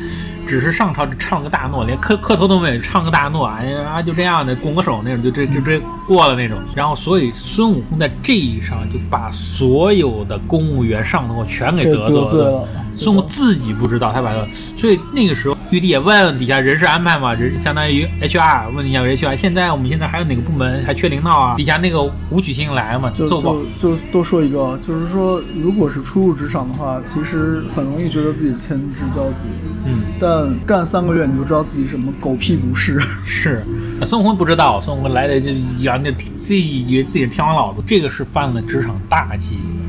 [0.47, 6.57] 只是上朝唱个大诺，连磕磕头都没有，唱个大诺，哎呀就这样的拱个手那种，就这就这过了那种。
[6.73, 12.67] 然后所以孙悟空在这一上就把所有的公务员上头全给得罪了。
[12.97, 14.45] 孙悟空自己不知道，他把他，
[14.77, 21.55] 所以那个时候玉帝也问底下人事安排嘛，人相当于 HR 问一下 HR，现在我们现在还有哪个部门还缺领导啊？
[21.55, 29.47] 底下那个武曲星来嘛，就就就多说一个，就是说，如果是初入职场的话，其实很容易觉得自己天之骄子，
[29.85, 30.01] 嗯。
[30.19, 32.99] 但干三个月你就知道自己什么狗屁不是。
[33.23, 33.63] 是，
[34.05, 39.86] 孙悟空不知道，孙悟空来的就原着自己以为自己是天王老子，这个是犯了职场大忌，对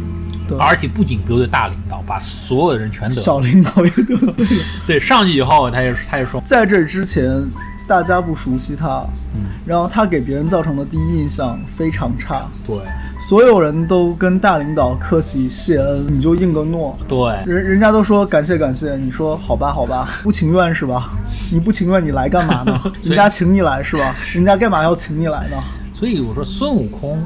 [0.56, 3.22] 而且不仅得罪大领导，把所有的人全得罪。
[3.22, 4.64] 小领导也得罪了。
[4.86, 7.44] 对，上去以后，他就他就说，在这之前，
[7.86, 12.76] 大家不熟悉他，嗯，然后他给别人造成的第一印象非常差，对
[13.18, 16.96] 所有人都跟大领导客气谢恩，你就应个诺。
[17.08, 21.10] 对，人人家都说感谢感谢，你说好吧好吧，不情愿是吧？
[21.50, 22.80] 你不情愿你来干嘛呢？
[23.02, 24.14] 人家请你来是吧？
[24.32, 25.56] 人家干嘛要请你来呢？
[25.94, 27.18] 所以我说孙悟空。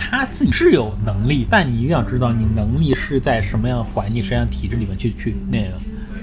[0.00, 5.68] 他自己是有能力，但你一定要知道，你能力是在什么样的环境、什么样的体制里面去去那个，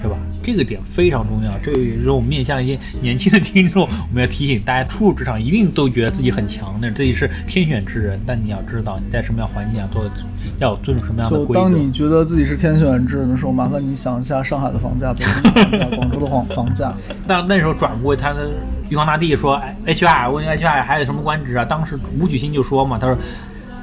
[0.02, 0.18] 对吧？
[0.42, 1.52] 这个点非常重要。
[1.58, 8.18] 这也是我们面向一些年轻的听众，我们要提醒大家，初入职场一定都觉得自己很强的，自己是天选之人。
[8.26, 10.10] 但你要知道，你在什么样环境下做，
[10.58, 11.60] 要遵守什么样的规则。
[11.60, 16.96] 当你觉得自己是天选之人的时候，麻烦你想一下上海的房价、北京的房价、广州的房房价。
[17.26, 18.48] 但那时候转过他的
[18.88, 21.64] 玉皇大帝说哎，HR 问 HR 还有什么官职啊？
[21.64, 23.18] 当时吴举新就说嘛，他说。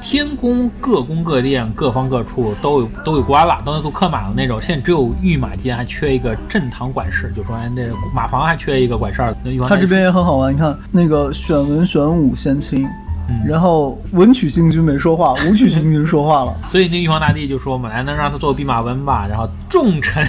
[0.07, 4.61] 天宫各宫各殿各方各处都有都有官了，都能做客马的那种。
[4.61, 7.81] 现在只有御马监还缺一个正堂管事，就说哎那
[8.13, 9.35] 马房还缺一个管事儿。
[9.67, 12.87] 他这边也很好玩，你看那个选文选武先清，
[13.27, 16.55] 嗯然后文曲星君没说话，武曲星君说话了。
[16.69, 19.27] 所以那玉皇大帝就说本，来，能让他做弼马温吧。
[19.27, 20.27] 然后众臣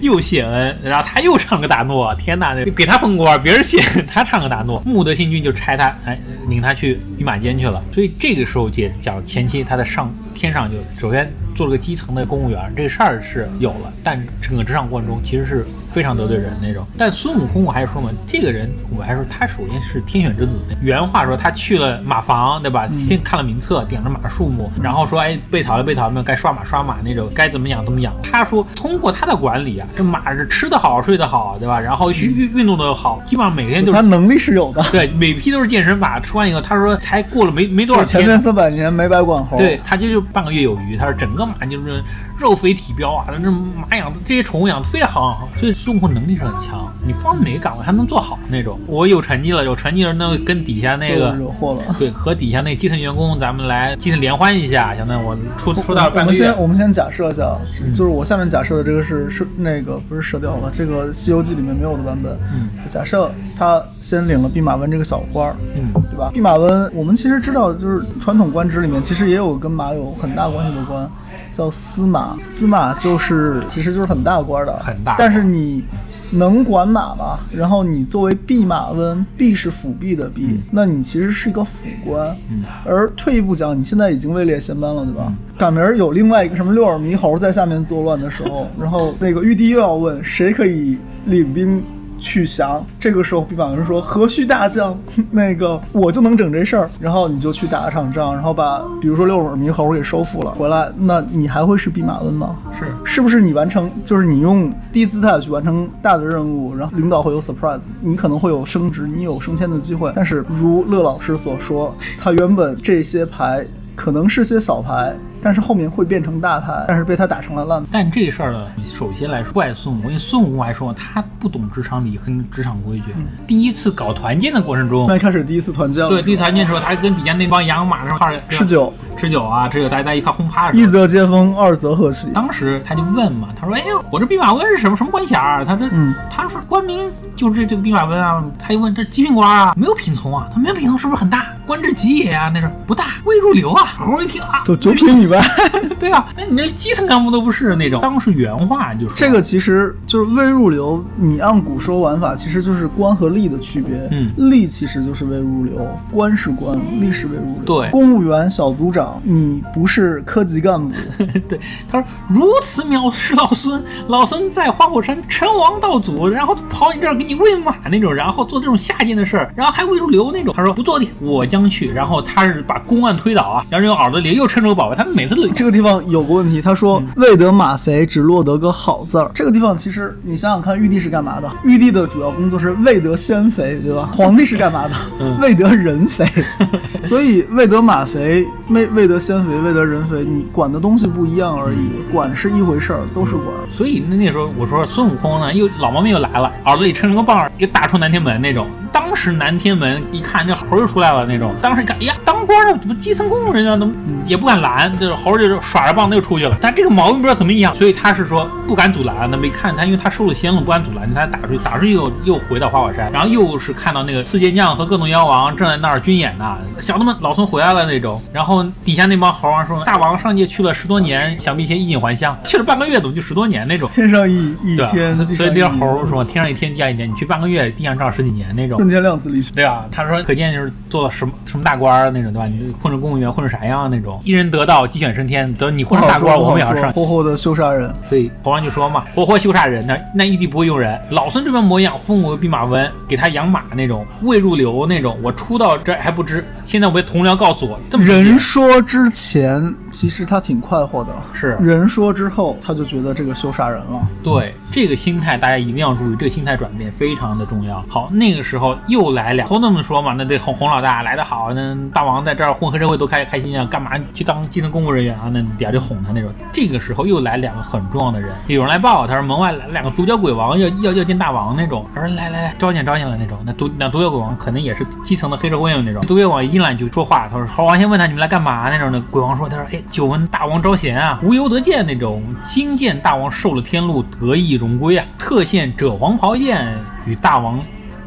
[0.00, 4.82] 又谢恩，然后他又唱个大诺，天哪，就给他封官，别人谢，他唱个大诺。
[4.84, 7.82] 穆德星君就差他，哎，领他去弼马监去了。
[7.90, 16.82] 所以这个时候也讲前期他在上天上就首先做了个基层的公务员，这个事儿是有了，但整个职场过程中其实是非常得罪人那种。
[16.96, 20.52] 但孙悟空我还是说嘛，这个人我还是说他首先是天选之子。
[20.80, 22.88] 原话说他去了马房，对吧？
[22.88, 28.14] 先看了名册，点着马数目，然后说哎被讨厌被讨厌，该刷马刷马那种，该怎么养怎么养。
[28.22, 31.78] 他说通过他的管理啊，这马是吃得好睡得好，对吧？
[31.78, 33.96] 然后运运运动的好，基本上每天都是。
[33.96, 39.58] 他能力是有的，对，每批都是健身马，吃完以后，他说才过了没没多少天，前面三百年没白管猴。
[39.58, 40.96] 对，他就就半个月有余。
[40.96, 42.02] 他说整个马就是
[42.38, 46.90] 肉肥体膘啊，这马养这些宠物养的非常好，所以孙悟空能力是很强。
[47.06, 48.78] 你放在哪个岗位还能做好那种。
[48.86, 51.94] 我有成绩了，有成绩了，那跟底下那个惹祸了。
[51.98, 56.62] 对和底下那基层员工咱们来基层联欢一下，相当于我出出道我半个月们先。
[56.62, 62.36] 我们先假设一下，就是我下面假设的这个是是那个不是射雕了，这个《西游记》里面没有的版本。
[62.52, 66.30] 嗯，假设他先领了弼马温这个小官儿，嗯，对吧？
[66.32, 71.10] 弼马温，我们其实知道，就是传统官职里面其实也有跟马有很大关系的官，
[71.52, 72.36] 叫司马。
[72.42, 75.84] 司马就是其实就是很大官的，很大但是你。
[76.32, 77.40] 能管马吗？
[77.52, 82.28] 然后你作为弼马温，弼是辅弼的弼，那你其实是一个辅官。
[82.48, 85.32] 嗯而退一步讲，你现在已经位列仙班了，对吧？
[85.58, 91.82] 赶明儿有另外一个什么六耳猕猴在下面作乱的时候，然后那个玉帝又要问谁可以领兵
[92.20, 92.84] 去降。
[92.98, 94.96] 这个时候，弼马温说：“何须大将？
[95.32, 102.56] 那个我就能整这事儿。”然后你就去打一场仗，然后把比如说六耳猕猴给收复了，回来，那你还会是弼马温吗？
[102.78, 110.12] 是是不是你完成，就是你用低姿态去完成大的任务，然后领导会有 surprise，你可能会有升职，你有升迁的机会。
[110.14, 113.64] 但是如乐老师所说，他原本这些牌
[113.96, 117.82] 可能是些小牌，但是后面会变成大牌，但是被他打成了烂。
[117.90, 123.06] 但这事儿呢，首先来说怪孙悟空，因为孙悟空还说他不懂职场礼跟职场规矩。
[123.46, 130.70] 第一次搞团建的过程中，那开始第一次团建了，对第一次团建的时候，他跟底下那帮养马的二吃酒，吃酒啊，这个大家一块轰趴。
[130.72, 132.30] 一则接风，二则贺喜。
[132.32, 138.44] 当时他就问嘛，他说：“哎呦，我这弼马温是什么什么官衔儿？”他说，嗯他说官名就是这这个弼马温啊。
[138.58, 141.46] 他一问这极品官啊，没有品从啊，他没有品从是不是很大？
[141.66, 143.84] 官至极也啊，那是不大，未入流啊。
[143.96, 145.42] 猴儿一听啊，就九品以外，
[145.98, 148.00] 对啊，那你连基层干部都不是那种。
[148.02, 151.02] 当时原话就是这个其实就是未入流。
[151.16, 153.96] 你按古说玩法，其实就是官和吏的区别。
[154.10, 157.64] 嗯吏其实就是未入流，官是官，吏是未入流。
[157.64, 160.94] 对公务员小组长，你不是科级干部，
[161.48, 170.52] 对，他说如此藐视老孙，老孙在花果山称王道祖，然后跑你这儿给你喂马那种，然后做这种下贱的事儿，然后还未入流那种。
[170.56, 171.90] 他说不做的，我将去。
[171.90, 176.62] 然后他是把公案推倒啊，然后用耳朵里又趁手宝贝，他每次都这个地方有个问题。
[176.62, 179.30] 他说未得马肥，只落得个好字儿。
[179.34, 181.50] 这个地方其实你想想看，玉帝是干嘛的？
[181.62, 184.08] 玉帝的主要工作是未得先肥，对吧？
[184.16, 184.94] 皇帝是干嘛的？
[185.38, 186.24] 未得人肥。
[187.06, 191.90] 所以未得马肥，未未得先肥，未得人肥，你管的东西不一样而已。
[192.10, 193.46] 管是一回事儿，都是管。
[193.70, 198.66] 所以那那时候我说孙悟空呢，又老毛病又来了，耳朵里抻着个棒儿，又打出南天门那种。
[198.90, 203.94] 当时南天门一看那猴儿又出来了那种，当时一看，哎呀，当官的怎么基层公务人员怎么
[204.26, 206.56] 也不敢拦，这猴儿就耍着棒子又出去了。
[206.60, 209.28] 但这个毛病不知道怎么养，所以他是说不敢阻拦。
[209.28, 218.22] 那么一看他，因为他收了仙了，不敢阻拦，他打出去，打出去又又回到花果山，然后又是看到那个四剑将和各种妖王正在那儿军演呢，小的们老孙回来了那种。
[218.32, 223.90] 然后底下那帮猴王说，大王上界去了十多年，想必先衣锦还乡，去了半个月怎么就十多年那种。
[223.92, 228.78] 天上一一天，所以那些猴说天上一天地下一年，你去半个月，地上照十几年那种。
[228.78, 229.50] 瞬间量子力学。
[229.54, 232.46] 对啊，他说可见就是做了什么什么大官儿那种，对吧？
[232.46, 236.92] 你混成公务员混成啥样那种，一人得道鸡犬升天，等你混成大官我们也要上。
[236.92, 237.92] 活活的羞杀人。
[238.08, 241.00] 所以皇上就说嘛，活活羞杀人，那那玉帝不会用人。
[241.10, 245.18] 老孙这边模样，封我为弼马温，给他养马那种，未入流那种。
[245.22, 254.00] 我出到这还不知，现在我被同僚告诉我，这么人说之前，其实他挺快活的；是人说之后，他就觉得这个羞杀人了。
[254.22, 257.82] 对这个心态，大家一定要注意，这个心态转变非常的重要。
[257.88, 265.30] 好，那个时候又来俩，都那么说嘛，那得洪洪老大来得好，那大王在这儿混黑社会多开开心啊，干嘛去当基层公务人员啊？
[265.32, 266.32] 那底下就哄他那种。
[266.52, 273.38] 这个时候又来两个很重要的人，有人来报，他说门外来两个独角鬼王要要要见大王那种，他说来来来召见召见了那种。
[273.44, 279.00] 那独那独角鬼王可能也是基层的黑社会那种，独角鬼王一进来就说话，他说猴王先问他你们来干嘛那种的。
[279.10, 286.66] 鬼王说他说哎久闻大王招贤啊，无由得见那种，今见大王受了天禄，得意荣归啊，特献赭黄袍剑
[287.06, 287.60] 与大王。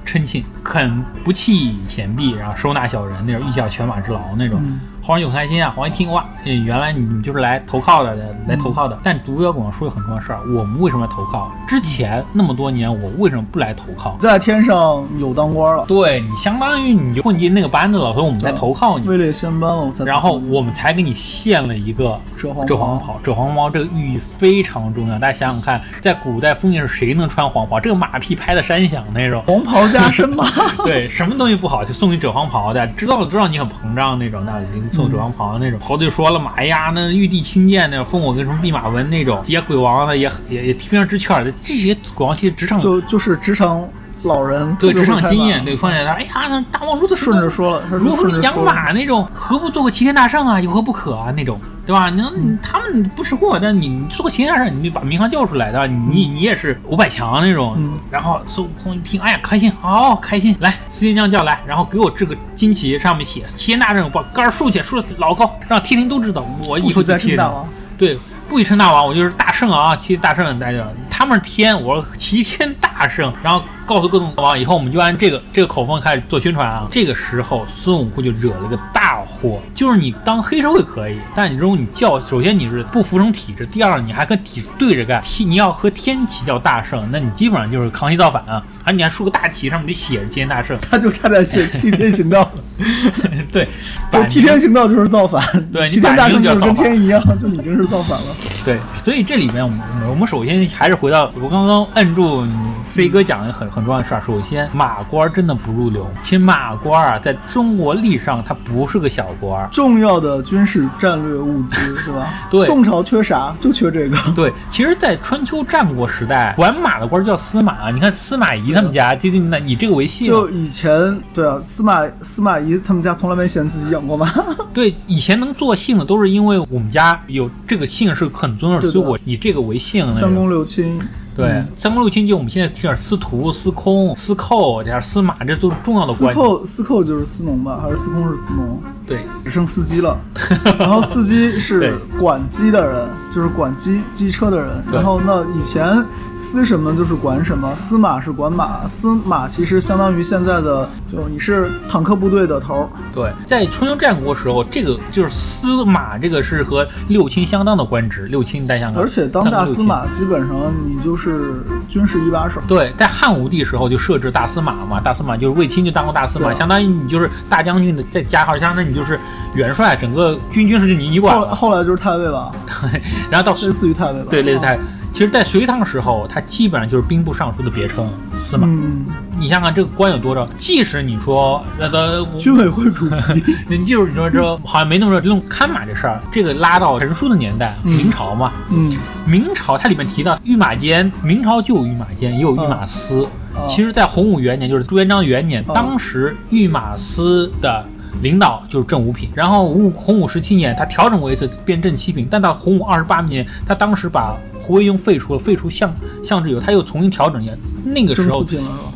[0.06, 4.62] 称庆，肯不弃显币，然后收纳小人那种，欲效犬马之劳那种。
[5.06, 5.70] 皇上就很开心啊！
[5.76, 8.16] 皇上一听哇，呃原来你们就是来投靠的，
[8.48, 8.98] 来投靠的。
[9.04, 11.52] 但独角鬼王说一个很重要的事儿，我们为什么要投靠？
[11.68, 14.16] 之前那么多年，我为什么不来投靠？
[14.18, 19.06] 在天上有当官了，对你相当于你就混进那个班子了，所以我们在投靠你。
[19.06, 20.06] 位列仙班了，我才。
[20.06, 25.20] 然后我们才给你献了一个赭黄袍，赭黄袍这个寓意非常重要。
[25.20, 27.78] 大家想想看，在古代封建是谁能穿黄袍？
[27.78, 29.44] 这个马屁拍的山响那种。
[29.48, 30.46] 黄袍加身吧。
[30.86, 35.80] 对，什么东西不好就送你赭黄袍的，知道知道你很膨胀那种，那给你送赭黄袍那种。
[35.80, 43.88] 猴子就说了嘛，哎呀，那玉帝亲见那封我跟什么弼马温那种，底下鬼王的也也也非常知趣儿的，这些鬼王其实职场就就是职场
[44.28, 50.60] 老人，对职场经验，对放在那儿，哎呀，那大王如此顺着说了，如何养马那种，何不做个齐天大圣啊？
[50.60, 51.32] 有何不可啊？
[51.32, 52.10] 那种，对吧？
[52.10, 55.88] 你你他们不识货，但你你做个齐天大圣，你把民航叫出来，对吧？
[55.88, 57.76] 你你也是五百强那种。
[57.78, 67.68] 嗯然后孙悟空一听，哎呀，开心，好开心，来，四天将叫来，然后给我制个金旗，上面写齐天大圣，把杆竖起来，竖得老高，让天庭都知道，我以后就齐天称大王。
[67.98, 68.18] 对，
[68.48, 76.88] 不许称大王，我就是大圣啊，齐天大圣，大家他们是天，我是齐天大圣，然后告诉各种王，以后我们就按这个这个口风开始做宣传啊。
[76.92, 92.50] 这个时候，孙悟空就惹了个大祸，就是你当黑社会可以，但你如果你叫，首先你是不服从体制，第二你还和体制对着干，天你要和天齐叫大圣，那你基本上就是扛旗造反啊，还你还竖个大旗，上面得写齐天大圣，他就差点写替天行道，
[93.52, 93.66] 对，
[94.12, 98.28] 就把替天行道就是造反，对齐天大圣就是跟天一样，就已经是造反了。
[98.64, 99.80] 对，所以这里面我们
[100.10, 102.56] 我们首先还是回到我刚刚摁住你
[102.94, 104.22] 飞哥讲的很很重要的事儿。
[104.26, 106.08] 首先，马官真的不入流。
[106.24, 109.68] 其实马官啊，在中国历史上它不是个小官。
[109.72, 112.28] 重要的军事战略物资 是吧？
[112.52, 114.18] 对宋朝缺啥就缺这个。
[114.36, 117.90] 对，其实，在春秋战国时代，管马的官叫司马。
[117.90, 120.28] 你看司马懿他们家，就就那以这个为姓。
[120.28, 124.32] 就以前对啊，司马司马懿他们家从来没嫌自己养过马，
[124.74, 130.12] 对，以前能做姓的都是因为我们家有这个姓是很尊重的，所以我以这个为姓。
[130.12, 131.00] 三公六卿。
[131.36, 136.40] 对，嗯三国六卿就我们现在提点司徒、司空、司寇，这样司马，这都是重要的司关系。
[136.40, 138.80] 寇司寇就是司农吧，还是司空是司农？
[139.06, 140.18] 对，只剩司机了。
[140.80, 144.70] 然后司机是管机的人，就是管机机车的人。
[144.92, 146.04] 然后那以前
[146.36, 152.90] 司什么就是管什么，司马是管马，司马其实相当于现在的，就是你是坦克部队的头儿。
[153.14, 159.02] 对，在春秋战国时候，这个就是司马，这个是和六卿相当的官职，六卿带相当。
[159.02, 162.62] 而且当大司马，基本上你就是军事一把手。
[162.68, 169.20] 对，在汉武帝时候就设置大司马嘛，大司马就是卫青就当过大司马，相当于你就是大将军的再加号，相当于你就是
[169.56, 171.56] 元帅，整个军军事就你你管后了。
[171.56, 172.52] 后来就是太尉吧，
[173.32, 174.28] 然后到类似于太尉吧。
[174.30, 174.80] 对类似太啊，
[175.12, 178.68] 其实，在隋唐时候，他基本上就是兵部尚书的别称司马。
[178.68, 179.06] 嗯，
[179.40, 180.48] 你想想这个官有多少？
[180.58, 183.34] 即使你说那个 军委会主席。
[183.68, 188.92] 你就是你说这好像没那么热，用看马这事儿，这个拉到陈书的年代，嗯明朝嘛，嗯，
[189.26, 193.24] 明朝它里面提到御马监，明朝就有御马监，也有御马司。
[193.24, 193.30] 嗯
[193.70, 197.86] 其实，在洪武元年，就是朱元璋元年，嗯当时御马司的
[198.22, 199.30] 领导就是正五品。
[199.34, 202.28] 然后洪武洪武十七年，他调整过一次，变正七品。
[202.30, 205.94] 但到洪武二十八年，他当时把胡惟庸废除了，废除相
[206.24, 207.54] 相之有，他又重新调整一下。
[207.84, 208.46] 那个时候？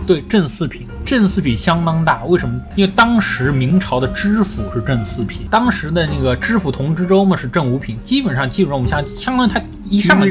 [0.06, 2.26] 对正四品，正四品相当大。
[2.26, 2.60] 为什么？
[2.76, 10.28] 因为当时明朝的知府是镇四品，当时的那个知府同知州嘛是镇五品，基本上基本上我们像相当于他一上来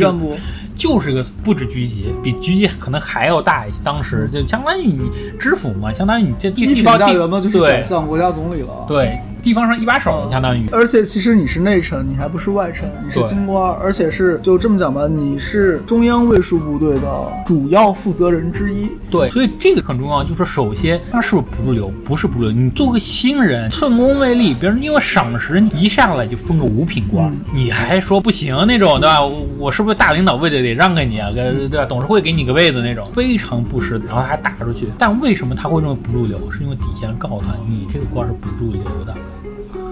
[0.74, 3.78] 就是个不止局级，比局级可能还要大一些。
[3.82, 5.10] 当时就相当于你
[5.40, 8.84] 知府嘛，相当于你这地地方地嘛，就是对像、国家总理了。
[8.86, 10.68] 对地方上一把手，相当于。
[10.72, 18.90] 而且其实你是内臣，你还不是外臣，你是京官，而且是就这么讲吧，你是中央卫戍部队的主要负责人之一。
[19.08, 21.92] 对，所以这个很重要，就是首先他是不是不入流？
[22.04, 22.50] 不是不入流。
[22.50, 29.24] 你做个新人，寸功未立，别人因为赏识你，一上来就封个五品官，你还说不行那种，对吧？
[29.58, 31.30] 我是不是大领导位置得让给你啊？
[31.30, 31.86] 对吧？
[31.86, 33.96] 董事会给你个位子那种，非常不实。
[34.08, 36.50] 然后还打出去，但为什么他会认为不入流？
[36.50, 39.14] 是因为底下人告诉他，你这个官是不入流的。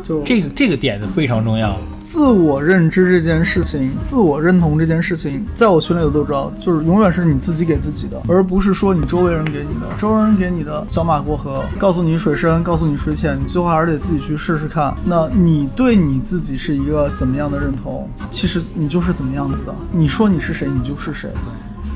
[0.04, 1.76] 就这个这个点子非常重要。
[2.00, 9.86] 自我认知这件事情，自我认同这件事情，在我群里的都知道，就是永远是你自己给自己的，而不是说你周围人给你的。
[9.96, 14.94] 周围人给你的小马过河，告诉你水深，告诉你水浅，你最后还是得自己去试试看。
[15.06, 18.06] 那你对你自己是一个怎么样的认同？
[18.30, 19.74] 其实你就是怎么样子的。
[19.90, 21.30] 你说你是谁，你就是谁，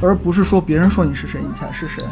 [0.00, 2.02] 而不是说别人说你是谁，你才是谁。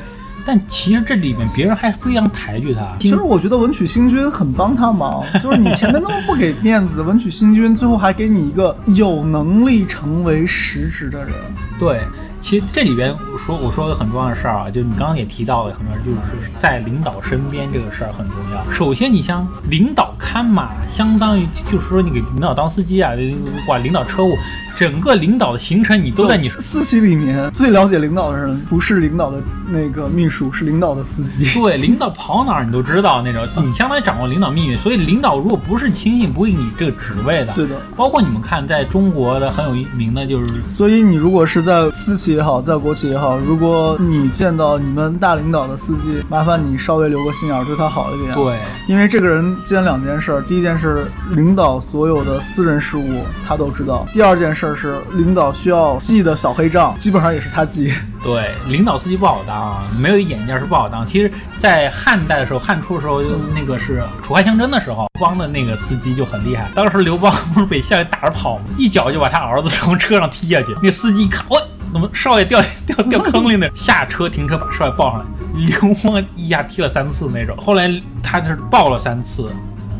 [0.46, 2.96] 但其实这里面别人还非常抬举他。
[3.00, 11.34] 其实我觉得文曲星君很帮他忙， 就是你前面那么不给面子，文曲星君最后还给你一个有能力成为实职的人。
[11.78, 12.00] 对，
[12.40, 18.70] 其实这里边我说我说个很重要的事儿啊，就你刚刚也提到了很重要，就是在领导身边这个事儿很重要。
[18.70, 23.12] 首先，你像领导看马，相当于就是说你给领导当司机啊，
[23.66, 24.36] 管领导车务。
[24.76, 31.58] 整个领导的行程，你都在你私企里面最了解领导的人，不是领导的那个秘书，是领导的司机。
[31.58, 34.76] 对，领导跑哪儿你都知道那种，你相当于掌握领导命运。
[34.76, 37.54] 所以领导如果不是亲信，不会你这个职位的。
[37.54, 37.74] 对的。
[37.96, 48.34] 包括你们看，在中国的很有名的就是，所以你如果是在私企也好，在国企也好，如果你见到你们大领导的司机，麻烦你稍微留个心眼，对他好一点。
[48.34, 48.58] 对，
[48.88, 54.66] 因为这个人兼两件事，第一件事，领导所有的私人事务他都知道；第二件事。
[54.66, 57.92] 这是领导需要记的小黑账，基本上也是他记。
[58.20, 61.06] 对，领导司机不好当，没有眼镜是不好当。
[61.06, 63.22] 其实，在汉代的时候，汉初的时候，
[63.54, 66.68] 那个是楚汉相争的时候，刘邦的那个司机就很厉害。
[66.74, 68.64] 当时刘邦不是被项羽打着跑吗？
[68.76, 70.74] 一脚就把他儿子从车上踢下去。
[70.82, 71.60] 那司机一看，喂，
[71.96, 73.66] 怎么少爷掉掉掉坑里呢？
[73.74, 75.26] 下车停车，把少爷抱上来。
[75.54, 77.56] 流氓一下踢了三次那种。
[77.56, 77.90] 后来
[78.22, 79.50] 他是抱了三次。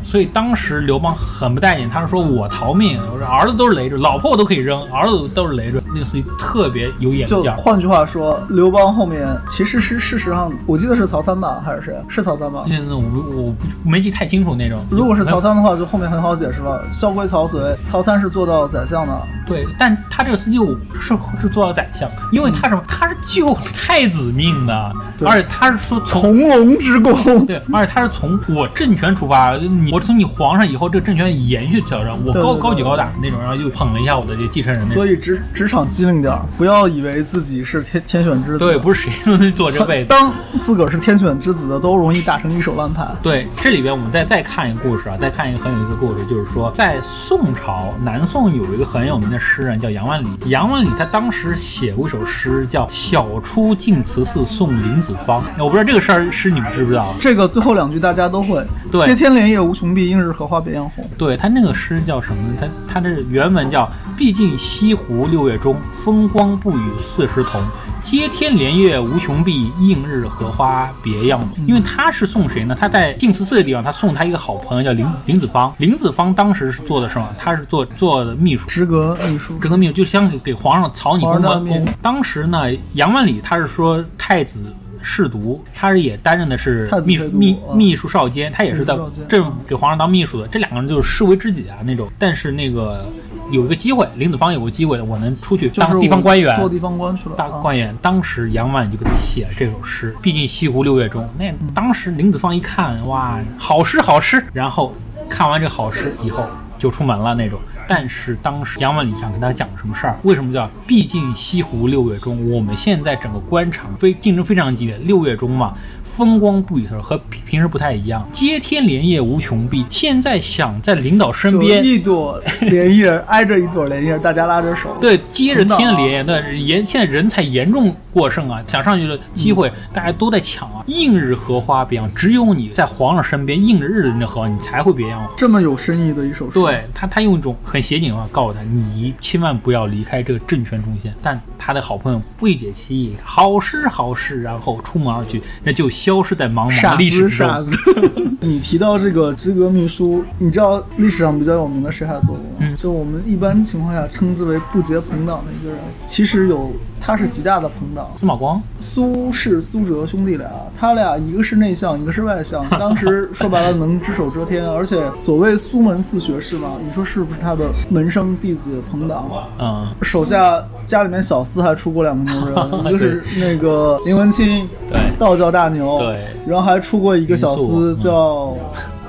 [0.07, 5.81] 所以当时刘邦很不待见，他是说我逃命，我说儿子都是累赘，老婆我都可以扔，儿子都是累赘。
[5.93, 11.93] 那个司机特别有眼就换句话说，刘邦后面其实是事实上，我记得是曹参吧，还是谁？
[12.07, 12.63] 是曹参吧？
[12.69, 14.79] 那我我没记太清楚那种。
[14.89, 19.21] 如果是曹参的话，就后面很好解释了，萧规曹随，曹参是做到宰相的。
[19.45, 22.81] 对，但他这个司机我是是做到宰相，因为他什么？
[22.87, 24.93] 他是救太子命的，
[25.25, 27.45] 而且他是说从龙之功。
[27.45, 29.96] 对，而且他是从我政权出发，你。
[29.97, 34.85] 我从你皇上以后，这个政权延续着，我高高举高打那种，然后又捧了一下我的这继承人。
[34.85, 38.59] 所以职职场机灵点，不要以为自己是天天选之子。
[38.59, 40.09] 对，不是谁都能坐这位子。
[40.09, 40.31] 当
[40.61, 43.07] 自个儿是天选之子的，都容易打成一手烂牌。
[43.23, 50.27] 对，这里边我们再再看一个故事啊，再看一个很有意思的故事，就是说在宋朝南宋有一个很有名的诗人叫杨万里。
[50.45, 57.15] 杨万里他当时写过一首诗叫《晓出净慈寺送林子方》，我不知道这个事儿是你们知不知道？
[57.19, 58.63] 这个最后两句大家都会。
[58.91, 59.86] 对，接天莲叶无穷。
[59.87, 61.05] 红碧映日荷花别样红。
[61.17, 62.53] 对他那个诗叫什么？
[62.59, 67.61] 他他这原文叫“毕竟西湖六月中，风光不与四时同。
[68.01, 72.75] 接天莲叶无穷碧，映日荷花别样红。”因为他是送谁呢？
[72.77, 75.73] 他在净慈寺的地方，他送他一个好朋友叫林林子方。
[75.77, 77.29] 林子方当时是做的什么？
[77.37, 81.87] 他是做做的秘书，职阁秘书，职阁秘书就相给给皇上草拟公文。
[82.01, 82.65] 当时呢，
[82.95, 84.59] 杨万里他是说太子。
[85.07, 88.97] 侍读，他是也担任的是秘书秘秘书少监，他也是在
[89.29, 90.47] 正给皇上当秘书的。
[90.49, 92.09] 这两个人就是视为知己啊那种。
[92.19, 93.05] 但是那个
[93.49, 97.35] 有一个机会，林子方有个机会，我能出去当地方官员，做地方官去了。
[97.37, 100.13] 当官员，当时杨万就给他写了这首诗。
[100.21, 104.43] 毕竟西湖六月中，那当时林子方一看，哇，好诗好诗。
[104.51, 104.93] 然后
[105.29, 106.45] 看完这好诗以后。
[106.77, 110.17] 就出门了那种，但是当时杨万里想跟他讲什么事儿？
[110.23, 110.69] 为什么叫？
[110.85, 115.73] 毕竟西湖六月中，我们现在整个官场非竞争非常激烈，六月中嘛，
[116.07, 118.27] 风光不与和平时不太一样。
[118.31, 130.83] 接天莲叶无穷碧，现在想在领导身边，一朵莲叶挨着一朵莲叶，大家拉着手， 对，接着天莲叶，那严现在人才严重过剩啊，想上去的机会大家都在抢啊。
[130.87, 135.29] 映日荷花别样，只有你在皇上身边映着日的那荷花，你才会别样。
[135.35, 136.53] 这么有深意的一首诗。
[136.53, 141.11] 对他，他用一种很协警的话告诉他，你千万不要离开这个政权中心。
[141.21, 147.61] 但他的好朋友未解其意，好诗好诗，然后出门而去，那就消失在茫茫历史之子傻。
[147.61, 147.75] 子。
[148.39, 152.57] 你提到这个知格秘书，你知道历史上比较有名的谁还做过吗？
[152.59, 158.07] 嗯就我们一般情况下称之为不结朋党的一个人，其实有他是极大的朋党。
[158.15, 160.47] 司马光，苏轼、苏辙兄弟俩，
[160.79, 162.63] 他俩一个是内向，一个是外向。
[162.69, 169.27] 当时 说白了能只手遮天，而且所谓苏门四学士嘛，你说是不是他的门生弟子朋党？
[169.59, 174.97] 嗯，手下家里面小厮还出过两个牛人， 一个是那个林文清，对。
[175.19, 176.17] 道教大牛，对。
[176.47, 178.55] 然后还出过一个小厮民宿叫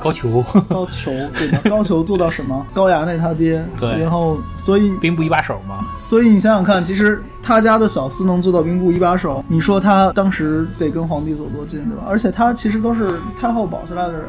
[0.00, 1.60] 高俅，高俅，对吧？
[1.68, 2.66] 高俅做到什么？
[2.72, 5.86] 高衙内他爹，对然后所以兵部一把手嘛。
[5.94, 12.04] 所以你想想看，其实他家的小厮能做到兵部一把手，你说他当时得跟皇帝走多近，对吧？
[12.08, 14.24] 而且他其实都是太后保下来的人，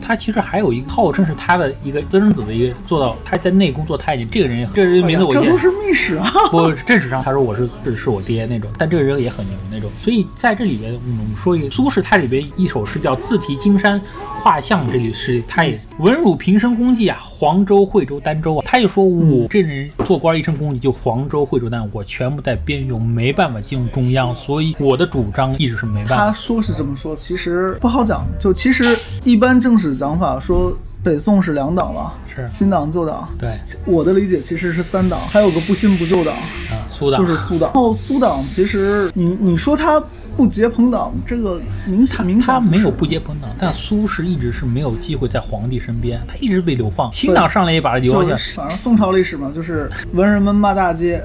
[0.00, 6.30] 他其实还有一个号称是他的一个私生子的一个做到他在内宫做太监，这个人也很这个人名字我这都是秘史啊。
[6.50, 9.90] 不，正史上他说我是是是我爹那种，但这个人也很牛那种。
[10.00, 14.00] 所以在这里边，我们说一个苏轼，他里边一首诗叫“自题金山
[14.40, 18.62] 画像”，这里是他也文武平生功绩啊，黄州、惠州、儋州啊。
[18.66, 26.26] 他就说我这人做官一生功绩，就黄州、惠州、儋，我全部在边用，没办法进入中央，所以我的主张一直是没办法。
[26.26, 28.26] 他说是这么说，其实不好讲。
[28.38, 33.28] 就其实一般正史讲法说北宋是两党了，是新党旧党。
[33.38, 37.70] 对，我的理解其实是三党，还有个不新不旧党，啊，苏党就是苏党。
[37.72, 40.02] 然后苏党其实你你说他
[40.38, 47.10] 不结朋党，这个明显明显他没有不结朋党，但苏轼一直是没有机会在皇帝身边，他一直被流放。
[47.10, 48.24] 新党上来也把他流放
[48.54, 51.20] 反正宋朝历史嘛，就是文人们骂大街，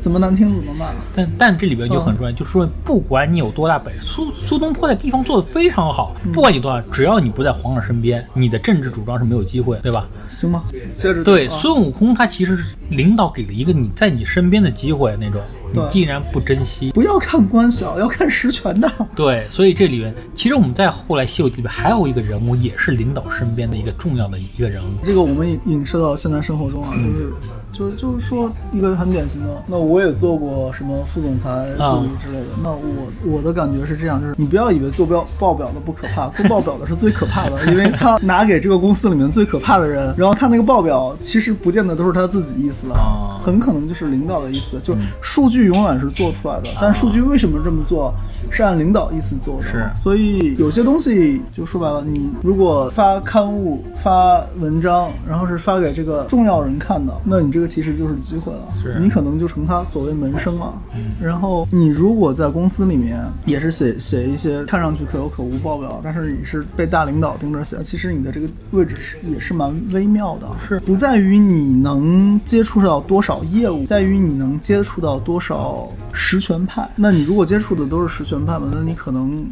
[0.00, 0.86] 怎么难听怎么骂。
[1.14, 10.08] 但但这里边就很重要，就是说，不管你有多大本事，苏苏东坡在地方做的非常好，不管你多大，只要你不在皇上身边，你的政治主张是没有机会，对吧？
[10.28, 15.40] 行吗，接着对，啊孙悟空他其实是领导给了一个你在你身边的机会那种，
[15.72, 18.90] 你对既然不珍惜，不要看官小，要看实权的。
[19.14, 27.32] 对，所以这里面其实我们在后来《西游记》里面还有一个人物，也是领导身边的一个重要的一个人物，这个我们影影射到现在生活中啊，嗯就是。
[27.80, 32.48] 就就是说一个很典型的，那我也做过什么副总裁啊助理之类的。
[32.62, 44.78] 那我我的感觉是这样，就是你不要以为做报报表的不可怕，做报表的是最可怕的，因为他拿给这个公司里面最可怕的人，然后他那个报表其实不见得都是他自己意思了，啊很可能就是领导的意思。
[44.84, 48.12] 就数据永远是做出来的，但数据为什么这么做，
[48.50, 49.62] 是按领导意思做的。
[49.62, 58.64] 是所以有些东西就说白了，你如果发刊物、发文章，然后是发给这个重要人看的，那你这个其实就是机会了。
[58.82, 60.74] 是你可能就成他所谓门生了。
[61.22, 70.48] 然后你如果在公司里面也是写写一些看上去可有可无报表，但是你是被大领导盯着写，其实你的这个位置是也是蛮微妙的。
[70.66, 76.88] 是不在于你能接触到多少业务，在于你能接触到多少实权派。
[76.96, 79.46] 那你如果接触的都是实权派嘛，那你可能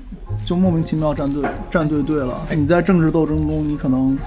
[0.44, 2.46] 就莫名其妙站队站队队了。
[2.56, 4.18] 你在政治斗争中，你可能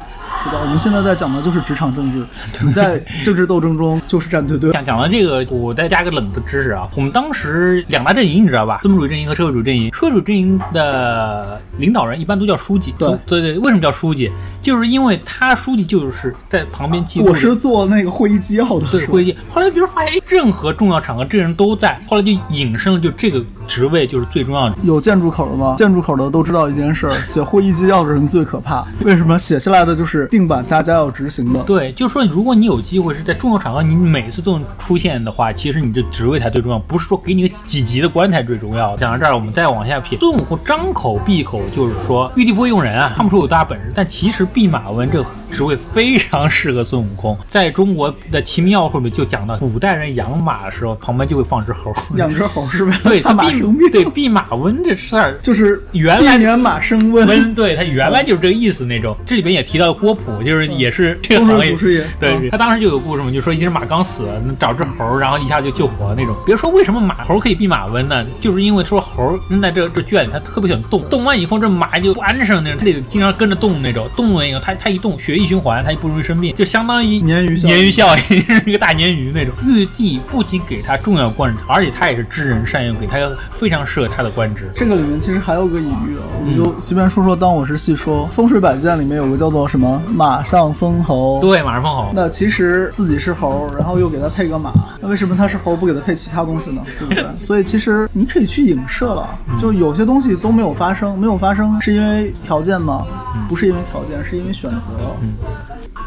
[0.43, 0.59] 对吧？
[0.61, 2.25] 我们现在在讲的就是职场政治，
[2.65, 4.71] 你在政治斗争中就是站队队。
[4.71, 6.87] 讲讲完这个，我再加个冷的知识啊。
[6.95, 8.79] 我们当时两大阵营，你知道吧？
[8.81, 9.93] 资本主义阵营和社会主义阵营。
[9.93, 12.93] 社会主义阵营的领导人一般都叫书记。
[12.97, 14.31] 对对对，为什么叫书记？
[14.61, 17.31] 就是因为他书记就是在旁边记录的。
[17.31, 19.35] 我是做那个会议纪要的，对会议。
[19.49, 24.75] 后来比如发现，哎，任何重要场合这人都在，后来就引申了，就这个职位就是最重要的。
[24.83, 25.75] 有建筑口的吗？
[25.77, 28.85] 建筑口的都知道一件事儿，写会议纪要的人最可怕。
[29.01, 31.61] 为什么写下来的就是定版，大家要执行的？
[31.63, 38.95] 对，就是说，如果你有机会是在重要场合，你每次都能出现的话，其实你这职位才最重要，不是说给你个几级的官才最重要。
[38.95, 40.17] 讲到这儿，我们再往下撇。
[40.17, 47.37] 孙悟空张口闭口就是说玉帝不会用人啊，看不出有多大本事，但其实弼马温这个职位非常适合孙悟空。
[47.49, 51.93] 在中国的《奇妙会》里面就讲到，古代人养马的时候，旁边就会放只猴。
[52.15, 57.25] 养只猴是为了 对，怕马弼生病，对弼马温这事儿就是原来避免马生瘟。
[57.27, 59.15] 温，对他原来就是这个意思那种。
[59.25, 64.25] 这里边也提到了郭璞，就是也是这个风行业水祖师爷对嗯他当时就有故事嘛，就说一只马刚死，
[64.59, 66.35] 找只猴，然后一下就救活了那种。
[66.45, 68.25] 别说为什么马猴可以避马温呢？
[68.39, 74.07] 就是因为说猴扔在这这圈里，它特别喜欢动，动完以后这马就不安生那种，它得经常跟着动那种。
[74.15, 79.53] 动了以后，它它一动，血液循环，它就不容易生病，就相当于鲶鱼效应鲶鱼效应，一个大鲶鱼那种。
[79.65, 83.17] 玉帝不仅给他重要官职，而且他也是知人善用，给他
[83.49, 84.71] 非常适合他的官职。
[84.75, 87.35] 这个里面其实还有个隐喻啊，我们就随便说说。
[87.41, 91.39] 当我是细说，风水百件里面有个叫做什么“马上封侯”。
[91.41, 92.11] 对，马上封侯。
[92.13, 94.71] 那其实自己是猴，然后又给他配个马，
[95.01, 96.83] 那为什么他是猴不给他配其他东西呢？
[96.99, 97.25] 对不对？
[97.39, 99.27] 所以其实你可以去影射了，
[99.59, 103.05] 就有些东西都没有发生，没有发生是因为条件吗？
[103.49, 104.91] 不是因为条件，是因为选择。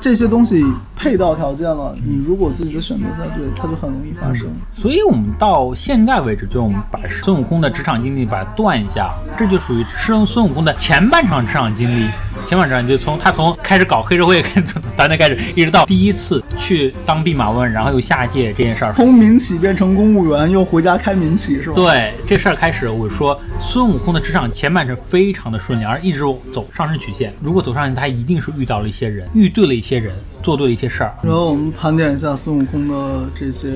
[0.01, 0.63] 这些东西
[0.95, 4.47] 配到条件了，你如果自己的选择再对，它就很容易发生。
[4.75, 12.07] 所以我们到现在为止，就我们把孙悟空的职场经历把它断一下，这就属于孙孙悟空的前半场职场经历。
[12.47, 21.75] 前半场就从他从开始搞黑社会 从团队开始，一直到第一次去当弼马温，然后又下界这件事儿，从民企变成公务员，又回家开民企是吧？
[21.75, 26.19] 对，这事儿开始，我说孙悟空的职场前半程非常的顺利，而一直
[26.53, 27.33] 走上升曲线。
[27.41, 31.15] 如果走上去，他一定是遇到了一些人，遇对了一些人，做对了一些事儿。
[31.23, 33.71] 然后我们盘点一下孙悟空的这些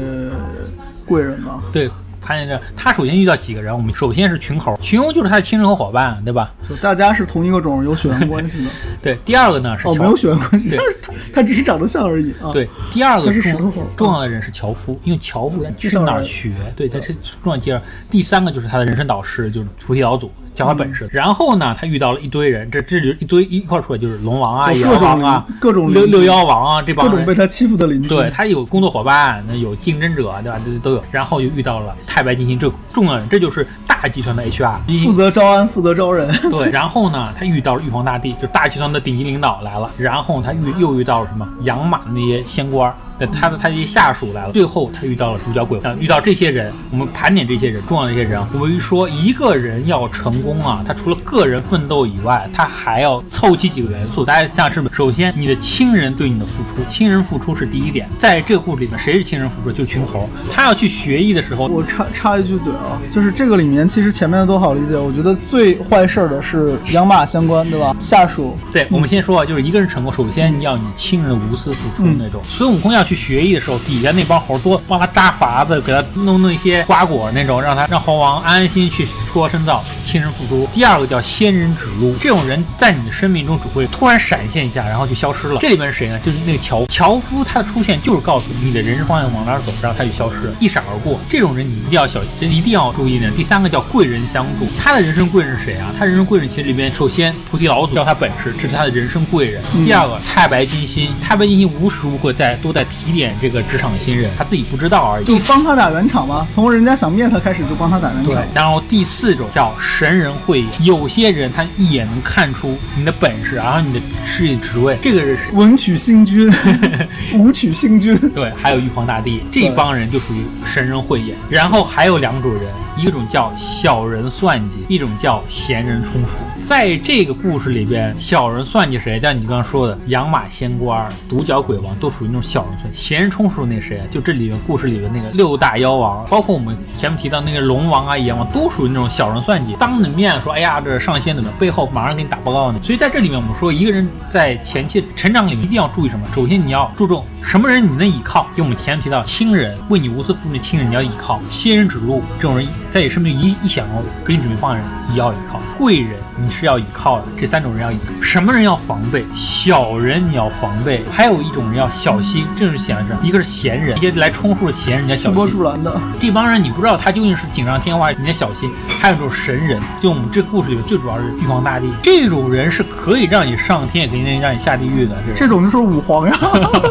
[1.06, 1.62] 贵人吧。
[1.72, 1.90] 对。
[2.20, 3.72] 看见这，他首先遇到几个人？
[3.72, 6.52] 我们首先是群猴，群猴就是他的亲人和伙伴，对吧？
[6.68, 8.70] 就大家是同一个种，有血缘关系的。
[9.00, 12.52] 对，第二个呢是哦，没有血缘关系，他他只是长得像而已啊。
[12.52, 16.52] 对，第二个重重要的人是樵夫，因为樵夫是哪儿学？
[16.76, 17.80] 对，他是重要介绍。
[18.10, 20.30] 第三个就是他的人生导师，就是菩提老祖。
[20.58, 28.08] 教他本事，然后呢，他遇到了一堆人，这这就一堆一块出来，就是龙王啊、妖王啊、各种六六妖王啊，这帮各种被他欺负的邻居。
[28.08, 30.58] 对他有工作伙伴，那有竞争者，对吧？
[30.66, 31.04] 都都有。
[31.12, 36.28] 然后又遇到了太白金星这重要人，这就是大集团的 HR， 负责招安，负责招人。
[36.50, 39.88] 对，然后呢，他遇到了玉皇大帝，就大集团的顶级领导来了。
[39.96, 42.92] 然后他遇又遇到了什么养马的那些仙官。
[43.26, 48.40] 他的他这些下属来了，最后他遇到了主角鬼，遇到这些人，我们盘点这些人，重要的一些人。
[48.54, 54.24] 我们说一个人要成功啊，他除了个人奋斗以外，他还要凑齐几个元素。
[54.24, 54.90] 大家想想是？
[54.92, 58.08] 首先，你的亲人对你的付出，亲人付出是第一点。
[58.18, 59.72] 在这个故事里面，谁是亲人付出？
[59.72, 60.28] 就群猴。
[60.52, 64.96] 他要去学艺的时候，我插插一句嘴啊，就是这个里面其实前面的都好理解。
[64.96, 67.96] 我觉得最坏事儿的是养马相关，对吧？
[67.98, 68.56] 下属。
[68.72, 72.40] 对，我们先说啊，就是一个人成功，首先你要你亲人无私付出那种。
[72.44, 73.07] 孙悟空要。
[73.08, 80.68] 去学艺的时候，底下那帮猴多帮他扎法子，给他弄弄一些瓜果那种，让他让猴王安安心去出国深造，亲人付出。
[80.74, 85.58] 第二个叫仙人指路，这种人在你的生命中只会突然闪现一下，然后就消失了。
[85.58, 86.20] 这里面是谁呢？
[86.22, 91.18] 就是那个樵樵夫，他的出现就是告诉你的人生方向往哪走，然后他就消失了，一闪而过。
[91.30, 93.30] 这种人你一定要小心，一定要注意呢。
[93.34, 95.94] 第三个叫贵人相助，他的人生贵人是谁啊？
[95.98, 99.62] 他人生贵人其实里面，首先菩提老祖教他本事，这是他的人生贵人。
[99.82, 102.84] 第二个太白金星，太白金星无时无刻在都在。
[102.88, 106.46] 提点这个职场新人，他自己不知道而已，就帮他打圆场吗。
[106.50, 108.34] 从人家想灭他开始，就帮他打圆场。
[108.34, 114.96] 对，然后第四种叫神人慧眼，有些人他一眼能看出你的本事，然后你的事业职位。
[115.00, 116.52] 这个人是文曲星君，
[117.34, 118.16] 武曲星君。
[118.30, 121.36] 对，还有玉皇大帝，这帮人就属于神人慧眼。
[121.48, 122.62] 然后还有两种人，
[122.98, 126.38] 一种叫小人算计，一种叫闲人充数。
[126.66, 129.20] 在这个故事里边，小人算计谁？
[129.20, 132.92] 像你刚刚说的养马仙官、独角鬼王，都属于那种小人算。
[132.92, 134.04] 闲人充数那谁啊？
[134.10, 142.80] 就这里面故事里的那个六大妖王，包括我们前面提到那个龙王啊、阎王，都属于那种小人算计，当你面说，哎呀，这上仙怎么，背后马上给你打报告呢。
[142.82, 146.26] 所以在这里面，我们说一个人在前期成长里面一定要注意什么？
[146.34, 153.86] 首先你要注重什么人你能依靠，就我们前面提到亲人为你无私付出的亲人你要依靠，仙人指路这种人在你身边一一想
[154.24, 158.12] 给你准备方案人也要一靠，贵人你是要依靠的，这三种人要依靠。
[158.22, 159.24] 什么人要防备？
[159.34, 162.78] 小人你要防备，还有一种人要小心，这是。
[162.78, 165.50] 闲着，一个是闲人，一些来充数的闲人，你要小心。
[165.50, 168.70] 助澜的这帮人，你不知道他究竟是锦上添花，你要小心。
[169.00, 175.16] 还有一种神人，就我们这故事里面最主要是玉皇大帝，这种人是可以让你上天，也可以让你下地狱的。
[175.34, 176.38] 这种就是五皇呀，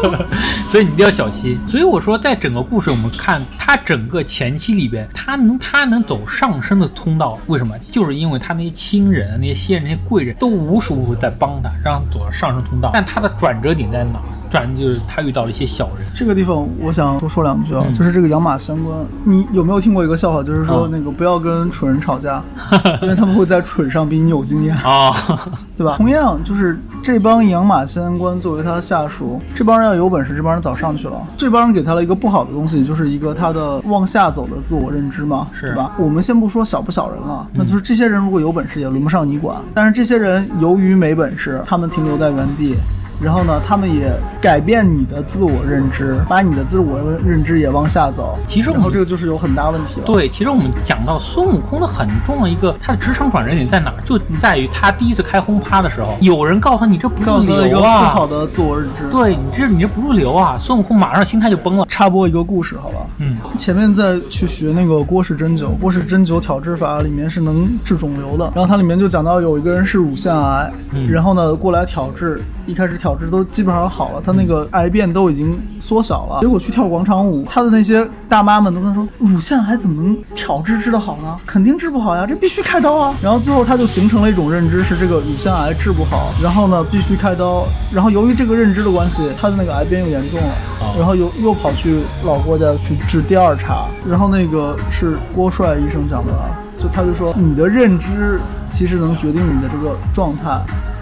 [0.70, 1.58] 所以你一定要小心。
[1.66, 7.74] 所以我说，在整个故事，我们看他整个前期里边，他能他能走上升的通道，为什么？
[7.90, 12.90] 就是因为他那些亲人、那些仙人、那些贵人都无时无刻在帮他，让他走上升通道。
[12.92, 14.20] 但他的转折点在哪？
[14.50, 16.06] 转就是他遇到了一些小人。
[16.14, 18.96] 这个地方我想多说两句啊，就是这个养马相关。
[19.24, 20.42] 你有没有听过一个笑话？
[20.42, 22.42] 就是说那个不要跟蠢人吵架，
[23.02, 25.12] 因为他们会在蠢上比你有经验啊，
[25.76, 25.94] 对吧？
[25.96, 31.20] 同样就是这帮养马仙官作为他的下属，这帮人要有本事，这帮人早上去了。
[31.36, 35.92] 这帮人给他了一个不好的东西，就是一个他的往下走的自我认知嘛，是吧？
[35.98, 39.56] 我们先不说小不小人了，那就是这些人如果有本事，也轮不上你管。
[39.74, 42.74] 但是这些人由于没本事，他们停留在原地。
[43.22, 48.38] 然后呢，他们也改变你的自我认知，把你的自我认知也往下走。
[48.46, 50.06] 其实，我们这个就是有很大问题了。
[50.06, 53.92] 对，其实我们讲到孙悟空的很重要一个，他的职场转折点在哪？
[54.04, 59.08] 就在于他第一次开轰趴的时候，有人告诉他你这不入流啊，不好的自我认知。
[59.10, 61.84] 对你这你这不入流啊，孙悟空马上心态就崩了。
[61.88, 63.00] 插播一个故事，好吧？
[63.18, 68.44] 嗯，前面在去学那个郭氏针灸，郭氏针灸调治法里面是能治肿瘤的。
[68.54, 70.70] 然后它里面就讲到有一个人是乳腺癌，
[71.10, 72.40] 然后呢过来调治。
[72.68, 76.38] 一开始挑治都基本上好了，他那个癌变都已经缩小了。
[76.42, 81.34] 结果去跳广场舞，他的那些大妈们都跟他说，乳腺癌怎么能挑治治得好呢？
[81.46, 83.14] 肯定治不好呀，这必须开刀啊。
[83.22, 87.64] 然后最后他就形成了一种认知，是这个乳腺癌治不好，然后呢必须开刀。
[87.90, 90.54] 然后由于这个认知的关系，他的那个癌变又严重了，
[90.98, 93.86] 然后又又跑去老郭家去治第二茬。
[94.06, 96.32] 然后那个是郭帅医生讲的。
[96.80, 98.38] 就他就说，你的认知
[98.70, 100.60] 其实能决定你的这个状态。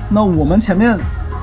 [0.08, 0.96] 那我们前面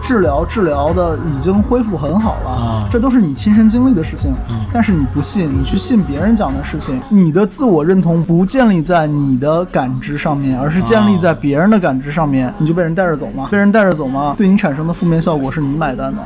[0.04, 4.34] 治疗治疗的已经恢复很好了，这都是你亲身经历的事情。
[4.74, 13.48] 但是你不信，你去信别人讲的事情，你的自我认同不建立在你的感知上面，而是建立在别人的感知上面， 你就被人带着走嘛？
[13.50, 14.36] 被人带着走嘛？
[14.38, 16.22] 对你产生的负面效果是你买单的。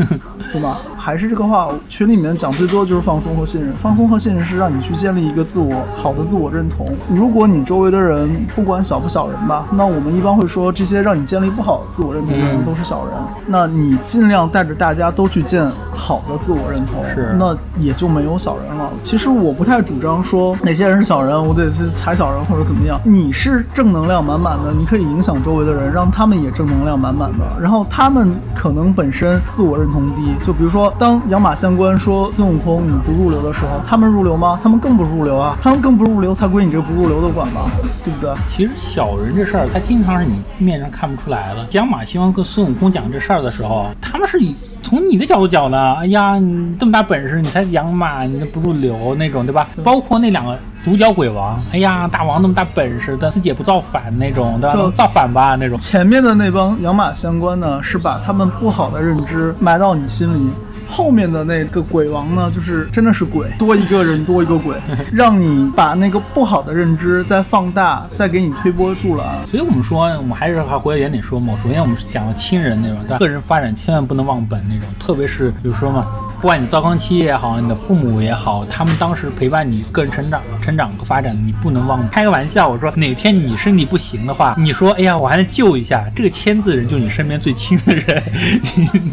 [0.52, 0.78] 对吧？
[0.96, 3.72] 还是这个话，群里面讲最多就是放松和信任。
[3.74, 6.88] 放松和信任是让你去建立一个自我好的自我认同。
[7.08, 13.12] 如果你周围的人不管小不小人吧，那我们一般会说这些让你建立不好自我认同的人都是小人。
[13.46, 15.64] 那你尽量带着大家都去建
[15.94, 18.90] 好的自我认同，是那也就没有小人了。
[19.02, 23.00] 其实我不太主张说哪些人是小人，我得去踩小人或者怎么样。
[23.04, 27.44] 你是正能量满满的，你可以影响周围的人，让他们也正能量满满的。
[27.60, 30.34] 然后他们可能本身自我认同低。
[30.44, 34.58] 就比如说，当养马相关说孙悟空你不入流的时候，他们入流吗？
[34.62, 35.56] 他们更不入流啊！
[35.62, 37.70] 他们更不入流，才归你这不入流的管吧？
[38.04, 38.32] 对不对？
[38.48, 41.66] 其实小人这事儿，他经常是你面上看不出来的。
[41.72, 45.94] 养马希望跟孙悟空讲这事儿的时候，他们是以从你的角度讲的。
[45.94, 49.68] 哎呀，你这么大本事，你才养马，你不入流那种，对吧？
[49.82, 55.78] 包括那两个独角鬼王，哎呀，大王那么大本事，但自己也不造反那种的，就造反吧那种。
[55.78, 60.50] 前面的那帮养马相关呢，是把他们不好的认知埋到你心里。
[60.90, 64.76] 后面的那个鬼王呢，就是真的是鬼，多一个人多一个鬼，
[65.12, 69.26] 让你把那个不好的认知再放大，再给你推波助澜。
[69.46, 71.54] 所以我们说，我们还是还回到原点说嘛。
[71.62, 73.18] 首先，我们讲到亲人那种？
[73.18, 76.06] 个人发展千万不能忘本那种，特别是比如说嘛。
[76.40, 82.08] 不管你糟糠妻也好，你的父母也好，他们当时陪伴你个人成长、成长和发展，你不能忘。
[82.08, 86.02] 开个玩笑，我说哪天你身体不行的话，你说哎呀，我还能救一下。
[86.16, 88.22] 这个签字人就是你身边最亲的人，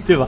[0.05, 0.25] 对吧？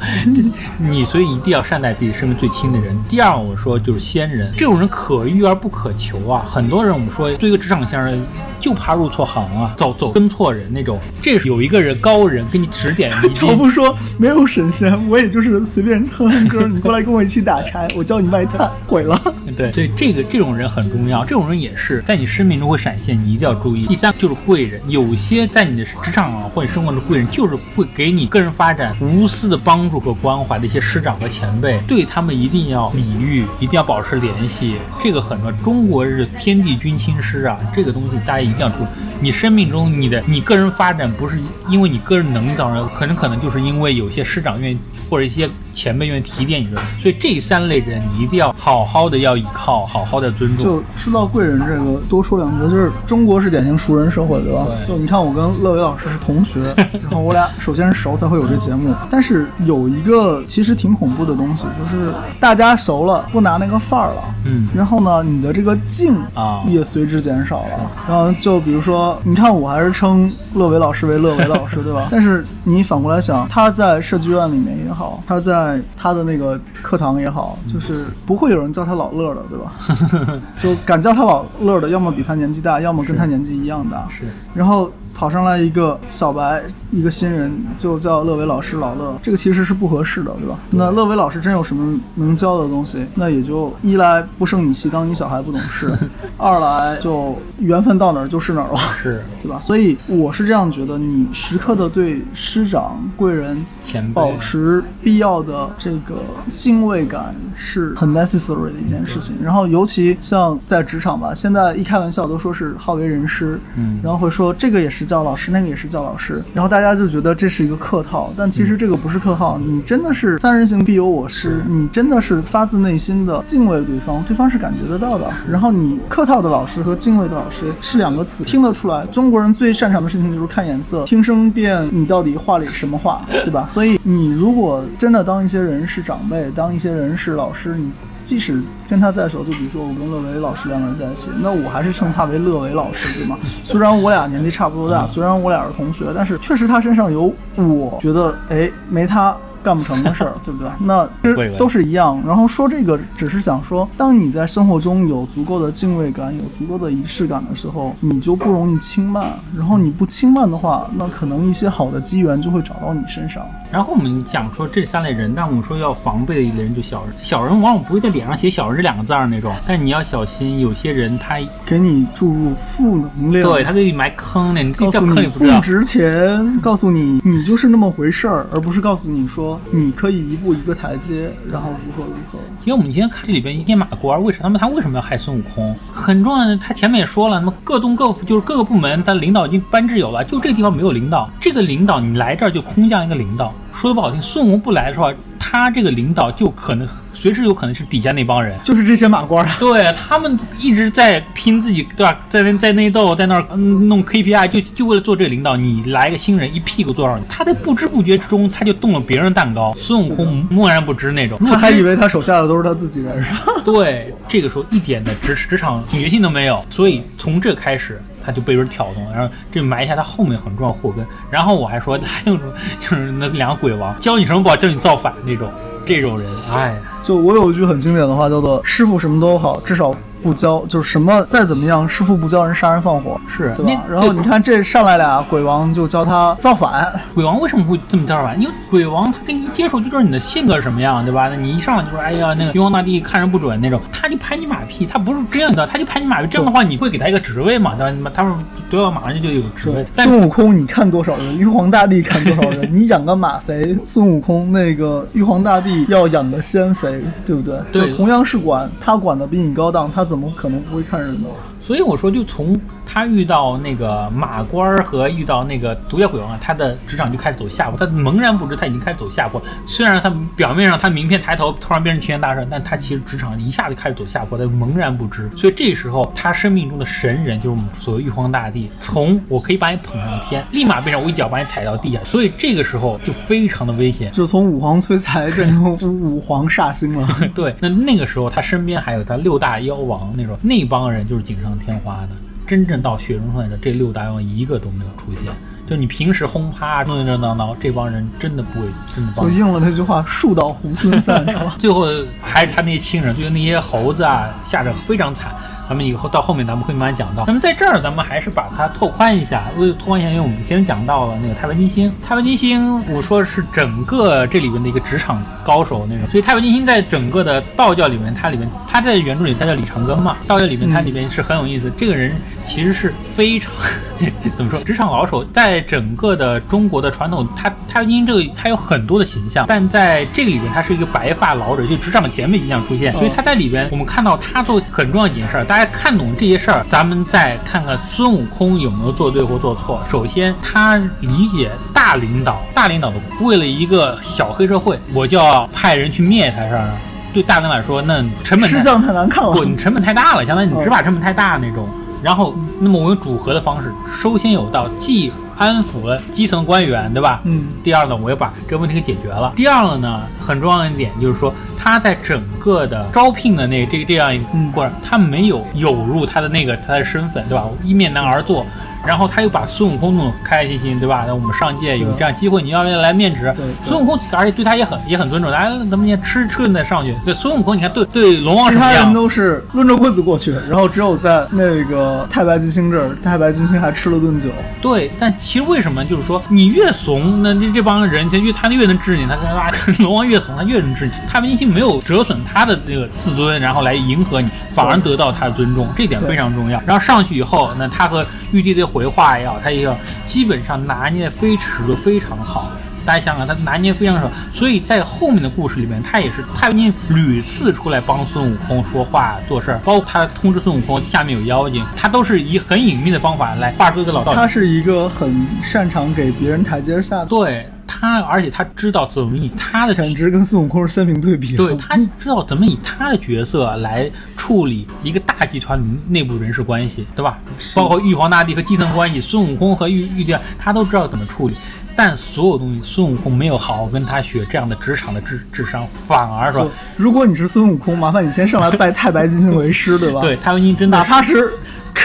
[0.78, 2.98] 你所以一定要善待自己身边最亲的人。
[3.10, 6.44] 第二，我说就是仙人，这种人可遇而不可求啊。
[6.46, 8.22] 很多人我们说，对一个职场先生，
[8.60, 11.00] 就怕入错行啊，走走跟错人那种。
[11.22, 13.34] 这是有一个人高人给你指点迷津。
[13.50, 19.20] 乔布说没有神仙，我也就是随便哼哼歌，你过来跟我一起打柴， 我教你卖炭，毁了。
[19.56, 23.88] 对，所以这个这种人很重要，这种人也是在你生命中会闪现，你一定要注意。
[23.88, 35.52] 第三就是贵人，有些在你的职场啊或者生活的贵人，就是会给你个人发展无私的帮助和关怀的一些师长和前辈，对他们一定要礼遇，一定要保持联系，这个很重要。
[35.64, 38.88] 中国是天地君亲师啊，这个东西大家一定要注意。
[39.22, 44.78] 你生命中你的你个人发展不是因为你个人能力造成，很可能就是因为有些师长愿意
[45.10, 45.48] 或者一些
[45.80, 50.66] 前辈愿意提点你的，所以这三类人你一定要好好的要依靠，好好的尊重。
[50.66, 54.66] 就说到贵人这个，多说两句，就是中国是典型熟人社会，对吧？
[54.68, 56.60] 对就你看，我跟乐伟老师是同学，
[57.10, 58.94] 然后我俩首先是熟才会有这节目。
[59.10, 62.12] 但是有一个其实挺恐怖的东西，就是
[62.42, 64.24] 大家熟了，不拿那个范儿了。
[64.46, 67.92] 嗯然后呢，你的这个劲啊也随之减少了。
[68.08, 72.08] 然后就比如说，你看我还是称乐伟老师为乐伟老师，对吧？
[72.12, 79.74] 但是你反过来想，他在设计院里面也好，他在他的那个课堂也好，就是不会有人叫他老乐的，对吧？
[80.62, 84.08] 就敢叫他老乐的，要么比他年纪大，要么跟他年纪一样大。
[84.10, 90.58] 是然后跑上来一个小白，一个新人，就叫乐伟老师老乐，这个其实是不合适的，对吧？
[90.70, 95.90] 那乐伟老师真有什么能教的东西，那也就一来不生你气，当你小孩不懂事；
[96.40, 98.80] 二来就缘分到哪儿就是哪儿了。
[98.98, 99.60] 是对吧？
[99.60, 106.24] 所以我是这样觉得，你时刻的对师长贵人前辈保持必要的这个
[106.56, 109.36] 敬畏感是很 necessary 的一件事情。
[109.44, 125.30] 然后尤其像在职场吧，现在一开玩笑都说是好为人师，嗯然后会说这个也是叫老师，那个也是叫老师，然后大家就觉得这是一个客套，但其实这个不是客套，你真的是三人行必有我师，你真的是发自内心的敬畏对方，对方是感觉得到的。
[125.50, 129.06] 然后你客套的老师和敬畏的老师是两个词，听得出来。
[129.08, 133.68] 中国人最擅长的事情就是看颜色，听声辨你到底话里什么话，对吧？
[133.68, 137.90] 所以你如果真的当一些人是长辈，当一些人是老师，你。
[138.24, 143.38] 即使跟他在手，就比如说我跟乐维老师两个人在一起，那我还是称他为乐维老师，对吗？
[143.64, 150.70] 虽然我俩年纪差不多大，虽然我俩是同学，但是确实他身上有我觉得，哎，没他干不成的事儿， 对不对？
[150.80, 152.22] 那其实都是一样。
[152.26, 159.38] 然后说这个，只是想说，当你在生活中有足够的敬畏感、有足够的仪式感的时候，你就不容易轻慢。
[159.56, 163.44] 然后你不轻慢的话，那可能一些好的机缘就会找到你身上。
[163.72, 171.36] 然后我们讲说这三类人，但我们说要防备的一类人就小人，小人往往不会在脸上写“小人”这两个字儿那种，但你要小心，有些人他
[171.66, 175.60] 给你注入负能量，对他给你埋坑呢，你自己掉告诉你坑里不知道。
[175.62, 182.40] 值钱，告诉你你就是那么回事儿，而不是告诉你说你可以一步一个台阶，然后如何如何。
[182.66, 185.76] 因为我们今天看这里边一天马官为什么他们他为什么要害孙悟空？
[185.94, 193.54] 很重要的，他前面也说了，那么各洞各府就是各个部门，他领导已经班制有了，就这个地方没有领导，这个领导你来这儿就空降一个领导。
[193.74, 196.88] 说的不好听，孙悟空不来的话，他这个领导就可能
[197.20, 198.58] 随时有可能是底下那帮人。
[198.64, 202.18] 就是这些马官儿，对他们一直在拼自己，对吧？
[202.30, 205.56] 在那在内斗，在那儿嗯弄 KPI，就就为了做这个领导。
[205.56, 209.74] 你来个新人，一屁股坐上去，他在不知不觉之中，他就动了别人的蛋糕。
[209.76, 213.54] 孙悟空默然不知那种，如 果他还以为他手下的都是他自己人，是吧？
[213.66, 221.06] 对，这个时候一点的职职场警觉性都没有，所以从这开始他就被人挑动，然后这埋下他后面很重要祸根。
[221.30, 225.52] 然后我还说还有种就是那两个鬼王教你什么不好，教你造反那种，
[225.86, 226.76] 这种人，哎呀。
[227.04, 233.84] 就我有一句很经典的话，叫做“师傅什么都好，至少不教，就是什么再怎么样，师傅不教人杀人放火，是对吧？
[233.88, 238.40] 那然后你看这上来俩鬼王就教他造反，鬼王为什么会这么造反？
[238.40, 241.30] 因为鬼王他跟你一接触就知道你的性格是什么样，对吧？
[241.30, 246.28] 那你一上来就说，哎呀，那个玉皇大帝看人不准那种，他就拍你马屁，他不是这样的，他就拍你马屁。
[246.30, 247.90] 这样的话，你会给他一个职位嘛，对吧？
[247.90, 248.34] 你们他们
[248.70, 248.90] 都要？
[248.90, 249.86] 马上就有职位。
[249.92, 257.60] 孙悟空你看多少人，玉皇大帝看多少人，你养个马肥，孙悟空那个玉皇大帝要养个仙肥，对不对？
[257.72, 261.30] 对就同样是管，他管的比你高档，他怎么可能不会看人呢？
[261.62, 267.78] 所以我说，就从他遇到那个马官儿和遇到那个毒药鬼王啊，他的职场就开始走下坡。
[267.78, 269.40] 他茫然不知，他已经开始走下坡。
[269.68, 275.30] 虽然他表面上他名片抬头，突然变成齐天大圣，但他其实职场一下就开始走下坡，他茫然不知。
[275.38, 282.00] 所以这时候，他生命中的神人就是我们所谓玉皇大帝，从我可以把你捧上天，立马变成我一脚把你踩到地下。
[282.04, 284.12] 所以这个时候就非常的危险。
[284.12, 287.08] 就从五皇催财变成五皇煞星了。
[287.36, 292.10] 对，那那个时候他身边还有他六大妖王那种，那帮人就是锦上添花的。
[292.48, 295.32] 真正到雪中送炭的这六大妖王一个都没有出现。
[295.70, 298.66] 就你平时轰趴弄热闹闹，这帮人真的不会
[298.96, 299.32] 真的帮你。
[299.32, 301.56] 就应了那句话：“树倒猢狲散”，是吧？
[301.60, 301.86] 最后
[302.20, 305.32] 还是他那些亲人，就是那些猴子啊，吓得非常惨。
[305.70, 307.24] 咱们以后到后面咱们会慢慢讲到。
[307.28, 309.44] 那么在这儿，咱们还是把它拓宽一下。
[309.60, 311.94] 为了拓宽一下，因为我们先讲到了那个太白金星。
[312.04, 316.08] 太白金星，我说是整个这里边的一个职场高手那种。
[316.08, 320.18] 所以太白金星在整个的道教里面，它里面，它在原著里它叫李长庚嘛。
[320.26, 322.16] 道教里面它里面是很有意思，这个人
[322.50, 323.52] 其实是非常
[324.36, 325.24] 怎么说，职场老手。
[325.26, 332.92] 在整个的中国的传统，他太白金星这个他有很多的形象，但在这个里边，他是一个白发老者，就职场前辈形象出现。
[332.94, 335.46] 所以他在里边，我们看到他做很重要的几件事儿。
[335.46, 339.80] 大家看懂这些事儿，咱们再看看孙悟空有没有做对或做错。
[339.92, 346.68] 首先，他理解大领导，大领导的为了一个小黑社会，我就要派人去灭他，是吧？
[347.14, 349.32] 对大领导来说，那成本太吃相太难看了。
[349.32, 351.68] 不，你成本太大了，相当于你执法成本太大那种。
[352.02, 357.22] 然后，那么我用组合的方式，收先有道，既安抚了基层官员，对吧？
[357.26, 357.48] 嗯。
[357.64, 359.34] 第二呢，我又把这个问题给解决了。
[359.36, 367.50] 第二个呢，很重要的一点就是说，他在整个的招聘的那这这样一个过程，他没有有入他的那个他的身份，对吧？
[367.64, 368.46] 一面男儿做。
[368.86, 371.04] 然后他又把孙悟空弄得开开心心，对吧？
[371.08, 373.34] 那我们上届有这样机会，你要不要来面值？
[373.66, 376.96] 孙悟空而且对他也很也很尊重，来咱们先吃吃顿再上去。
[377.04, 378.86] 对孙悟空，你看对对龙王其他什么样？
[378.86, 384.30] 人都是抡着棍子过去，然后只有在那个太白金星这儿，太白金星还吃了顿酒。
[384.62, 389.50] 对，但其实为什么就是说你越怂，那这这帮人就越他越能治你，他跟啊
[389.80, 390.92] 龙王越怂，他越能治你。
[391.08, 396.62] 太白金星没有折损他的那个自尊，然后来迎合你，反而得到他的尊重，这点非常重要。
[396.66, 402.52] 然后上去以后，那他和玉帝的回话也好，他也要基本上拿捏的非尺度非常好。
[402.86, 414.16] 大家想想，他拿捏非常好，所以在后面的故事里面，他也是太白金屡次出来帮孙悟空说话做事儿，包括他通知孙悟空下面有妖精，他都是以很隐秘的方法来画出一个老道。
[414.16, 415.14] 他是一个很
[415.44, 421.38] 擅长给别人台阶下的，对他，而且他知道怎么以他的简直跟孙悟空是鲜明对比。
[421.38, 427.20] 对他知道怎么以他的角色来处理一个大集团内部人事关系，对吧？
[427.56, 431.36] 包括玉皇大帝和基层关系，孙悟空和玉玉帝，他都知道怎么处理。
[431.76, 440.02] 但所有东西，孙悟空没有好好跟他学这样的职场的智智商，反而说，如果你是孙悟空，麻烦你先上来拜太白金星为师，对吧？
[440.02, 441.32] 对，太白金星真的哪怕是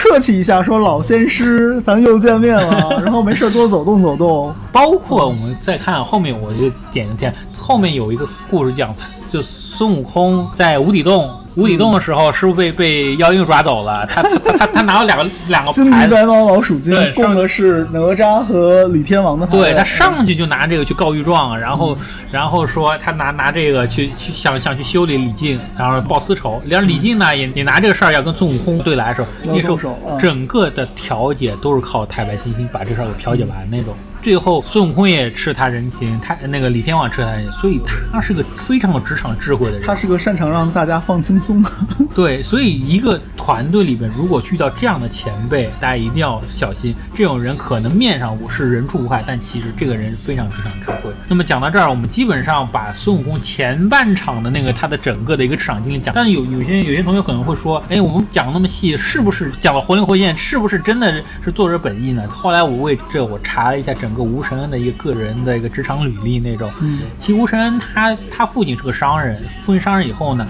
[0.07, 4.53] 客气一下，说老仙师，咱又见面了， 然后没事多走动走动。
[4.71, 8.95] 包括我们再看后面，我就点一点，后面有一个故事讲，
[9.27, 11.27] 就孙悟空在无底洞。
[11.55, 14.05] 无底洞的时候，师傅被被妖精抓走了？
[14.11, 19.57] 他他他他拿了两个两个金牌子，白猫老鼠精对，供的是哪吒和李天王的牌。
[19.57, 21.97] 对他上去就拿这个去告御状，然后
[22.31, 26.61] 然后说他拿拿这个去去想想去修理李靖，然后报私仇。
[26.65, 29.79] 然后李靖呢也也拿这个事儿要跟孙悟空对来的时候，那时候
[30.19, 33.95] 整个的调解都是靠太白金星把这事儿给调解完那种。
[34.25, 37.79] 最后孙悟空也吃他人情，他那个李天王吃他人情，所以
[38.11, 39.83] 他是个非常有职场智慧的人。
[39.85, 41.63] 他是个擅长让大家放轻松。
[42.15, 46.95] 对，所以一个团队里边如果遇到这样的前辈，大家一定要小心。
[47.13, 51.13] 这种人可能面上是人畜无害，但其实这个人非常职场智慧。
[51.27, 56.15] 那么讲到这儿，我们基本上把孙悟空前半场的那个他的整个的一个职场经历讲。
[56.15, 60.35] 但有有些有些同学可能会说，哎，我们讲那么细，是不是讲的活灵活现？
[60.35, 62.27] 是不是真的是作者本意呢？
[62.27, 64.14] 后来我为这我查了一下整。
[64.15, 70.47] 个吴承恩的一个个人的一个职场履历那种，嗯，其实吴承恩他他父亲是个商人，父亲商人以后呢，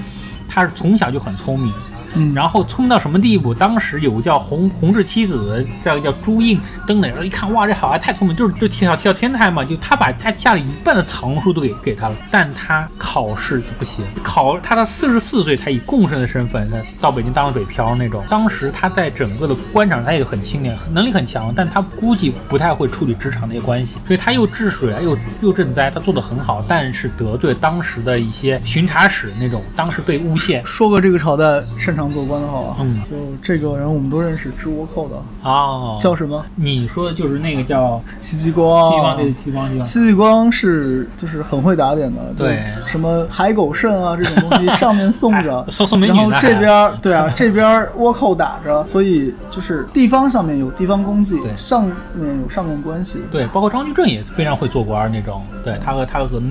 [0.48, 1.74] 他是从小就很聪明。
[2.34, 3.54] 然后聪明到什么地步？
[3.54, 18.24] 当时有个叫弘弘治七子，叫叫朱印登的人，一看哇，这小孩太聪明，就是就跳跳天台嘛，就他把他家里一半的藏书都给给他了，但他考试不行，考他到四十四岁，他以贡生的身份，他到北京当了北漂那种。
[18.30, 30.66] 当时他在整个的官场，他也很清廉，能力很强，但他估计不太会处理职场那些关系，所以他又治水啊，又又赈灾，他做的很好，但是得罪当时的一些巡查使那种，当时被诬陷。
[30.66, 31.44] 说过这个朝代
[31.78, 32.05] 擅长。
[32.12, 35.16] 做官的话，嗯，就这个人我们都认识，织倭寇的。
[35.44, 36.44] 哦，叫什么？
[36.56, 40.52] 你说的就是那个叫戚继光，戚继光对戚继光，戚继光。
[40.52, 47.66] 是就是很会打点的，对，什么海狗肾啊这种东西上面送着，送送美女， 然后这边对啊，这边
[47.98, 51.84] 倭寇打着，所以就是地方上面有地方功绩，对，上
[52.14, 56.42] 面有上面关系，对，包括张居正也非常会做官那种，对他和他和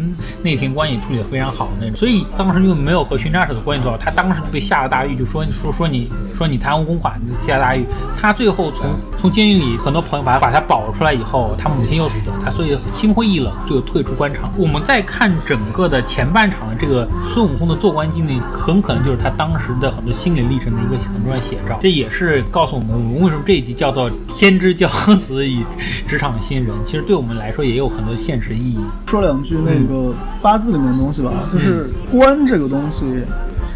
[0.42, 5.43] 内廷关系处理的非常好的那种，所以当时就没有和巡查使的关系多好，他当时就被下了大狱，就说。
[5.50, 7.84] 说说你说你贪污公款，下大狱。
[8.20, 14.50] 他最后从从监狱里，很多朋友把他把他保出来以后，他母亲又死了，他所以心灰意冷，就退出官场。
[14.56, 21.78] 我们再看整个的前半场的这个孙悟空的做官经历，很可能就是他当时的很多心理历程的一个很重要的写照。
[21.80, 25.64] 这也是告诉我们，我们为什么这一集叫做“天之骄子与
[26.08, 26.72] 职场新人”。
[26.84, 28.78] 其实对我们来说也有很多现实意义。
[29.06, 33.22] 说两句那个八字里面的东西吧，就是官这个东西。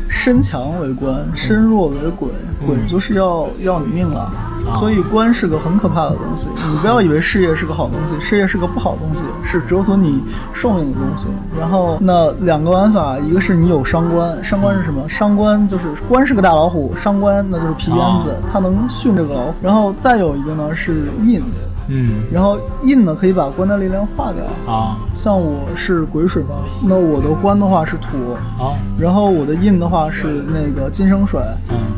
[0.09, 2.29] 身强为官，身弱为鬼，
[2.67, 4.31] 鬼就是要要你命了。
[4.79, 6.49] 所以官是个很可怕的东西。
[6.71, 11.29] 你不要以为事业是个好东西，事业是个不好东西，是折损你寿命的东西。
[11.59, 15.09] 然后那两个玩法，一个是你有伤官，伤官是什么？
[15.09, 19.55] 伤官就是官是个大老虎，伤官那就是皮鞭子，它能训这个老虎。
[19.63, 21.43] 然后再有一个呢是印。
[21.89, 24.97] 嗯，然后印呢可以把官的力量化掉啊。
[25.15, 28.19] 像我是癸水嘛，那我的官的话是土。
[28.59, 31.41] 啊，然后我的印的话是那个金生水，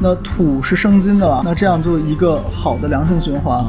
[0.01, 3.64] 那土是生金的，那这样就一个好的良性循环。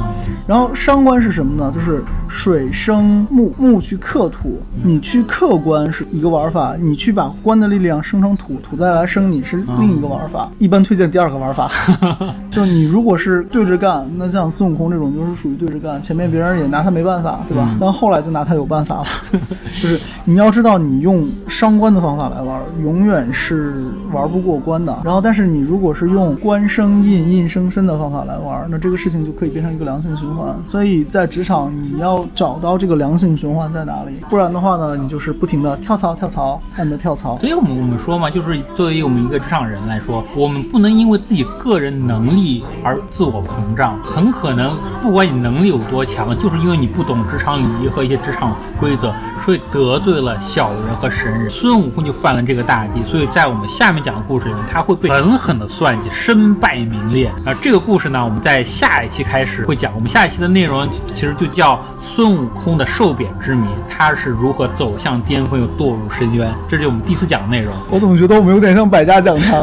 [0.48, 1.72] 然后伤官是什么呢？
[1.74, 10.50] 就是水生木，木去克土，你去克官是一个玩法，你去把官的力量生成土，土再来生你是另一个玩法。
[10.60, 11.72] 一般推荐第二个玩法，
[12.52, 16.02] 就是你如果是对着干，那像孙悟空这种就是属于对着干。
[16.12, 17.74] 前面别人也拿他没办法，对吧？
[17.80, 19.06] 但后来就拿他有办法了。
[19.82, 24.92] 就是你要知道，你用伤官的方法来玩，永远是玩不过关的。
[25.06, 30.54] 然后，但是你如果是用官生印、印生身的方法来玩，那这个事情就可以变成一个良性循环。
[30.66, 37.38] 所以在职场，你要找到这个良性循环在哪里，不然的话呢，你就是不停的跳槽、跳槽、按的跳槽。
[37.38, 43.98] 所以我们我们说嘛，就是作为我们一个职场人来说，我们不能因为自己个人能力而自我膨胀。
[44.04, 46.01] 很可能，不管你能力有多。
[46.06, 51.50] 强就是因为你不懂职场礼仪和一些职场规则，所以得罪了小人和神人。
[51.50, 57.28] 孙悟空就犯了这个大忌，所以在我们下面讲的故事里面，他会被狠狠的算计，身败名裂。
[57.46, 59.92] 啊，这个故事呢，我们在下一期开始会讲。
[59.96, 66.50] 我们下一期的内容其实就叫孙悟空的受贬之谜，他是如何走向巅峰又堕入深渊。
[66.70, 67.74] 这是我们第四讲的内容。
[67.90, 69.62] 我怎么觉得我们有点像百家讲坛？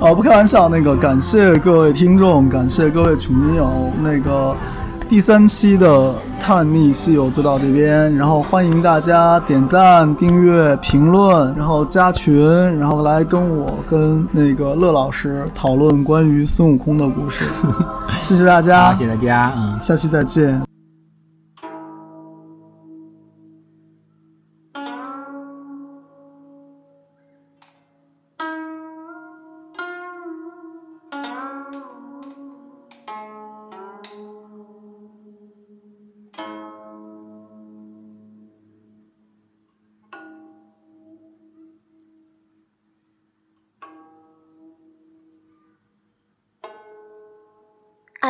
[0.00, 4.56] 啊， 不开玩笑，那个感谢各位听众，感谢各位群友，那个。
[5.12, 12.34] 第三期的探秘西游就到这边，然后欢迎大家点赞、订阅、评论，然后加群，
[12.78, 17.44] 然后来跟我跟那个乐老师讨论关于孙悟空的故事。
[18.22, 20.71] 谢谢大家，谢谢大家，嗯，下期再见。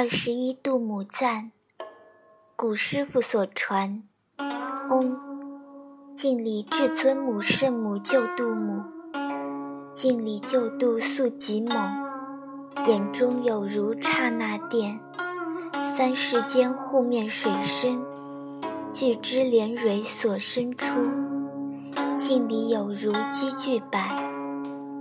[0.02, 1.52] 二十一度母赞，
[2.56, 4.02] 古师傅所传。
[4.90, 5.16] 嗡，
[6.16, 8.82] 敬礼至尊母圣母救度母，
[9.94, 12.04] 敬礼救度速极猛，
[12.88, 14.98] 眼中有如刹那电，
[15.96, 18.02] 三世间护面水深，
[18.92, 20.84] 巨之连蕊所生出，
[22.16, 24.00] 敬礼有如积聚柏，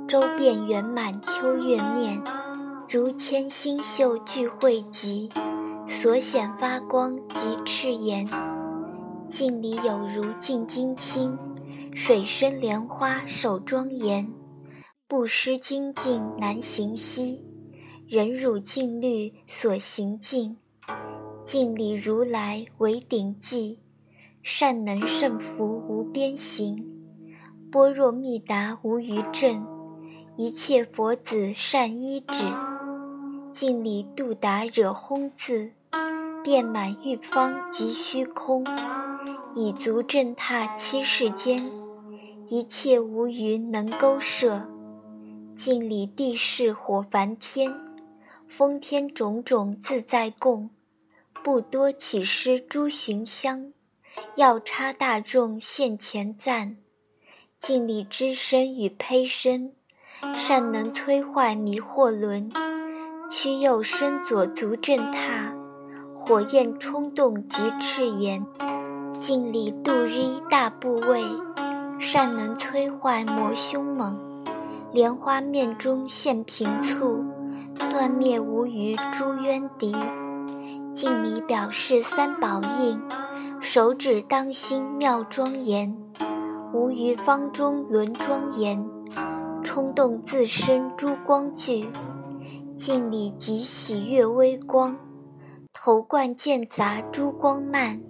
[0.07, 2.21] 周遍圆满秋月面。
[2.93, 5.29] 如千星宿聚汇集，
[5.87, 8.27] 所显发光及赤炎。
[9.29, 11.39] 镜里有如镜金青，
[11.95, 14.29] 水深莲花手庄严。
[15.07, 17.45] 不失精进难行兮，
[18.09, 20.57] 忍辱净律所行尽。
[21.45, 23.77] 镜里如来为顶髻，
[24.43, 26.85] 善能胜福无边行。
[27.71, 29.65] 般若密达无余证，
[30.35, 32.43] 一切佛子善依止。
[33.51, 35.73] 镜里度达惹轰字，
[36.41, 38.65] 遍满玉方及虚空，
[39.53, 41.69] 以足震踏七世间，
[42.47, 44.69] 一切无余能勾摄。
[45.53, 47.75] 镜里地势火梵天，
[48.47, 50.69] 风天种种自在供，
[51.43, 53.73] 不多起施诸寻香，
[54.35, 56.77] 要差大众现前赞。
[57.59, 59.73] 镜里之身与胚身，
[60.33, 62.49] 善能摧坏迷惑轮。
[63.33, 65.53] 屈右身左足震踏，
[66.13, 68.45] 火焰冲动及赤炎，
[69.19, 71.23] 尽力度日大部位，
[71.97, 74.19] 善能摧坏魔凶猛。
[74.91, 77.23] 莲花面中现平簇，
[77.89, 79.95] 断灭无余诸冤敌。
[80.93, 83.01] 敬礼表示三宝印，
[83.61, 85.95] 手指当心妙庄严，
[86.73, 88.85] 无余方中轮庄严，
[89.63, 91.87] 冲动自身诸光聚。
[92.83, 94.97] 镜里即喜悦微光，
[95.71, 98.01] 头冠见杂珠光漫，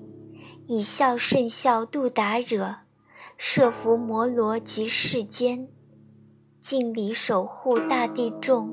[0.65, 2.77] 以孝甚孝度达惹，
[3.35, 5.67] 摄伏摩罗及世间。
[6.61, 8.71] 镜里守护大地众，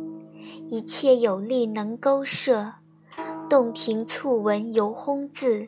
[0.68, 2.74] 一切有力能勾摄，
[3.50, 5.66] 洞庭促闻游轰字，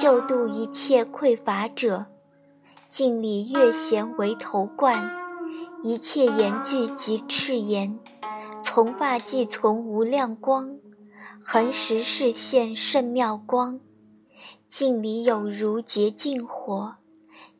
[0.00, 2.06] 救度一切匮乏者。
[2.88, 5.10] 镜里月弦为头冠，
[5.82, 7.98] 一切言句及赤言。
[8.70, 10.78] 从发髻从无量光，
[11.42, 13.80] 恒时视现甚妙光。
[14.68, 16.96] 镜里有如洁净火，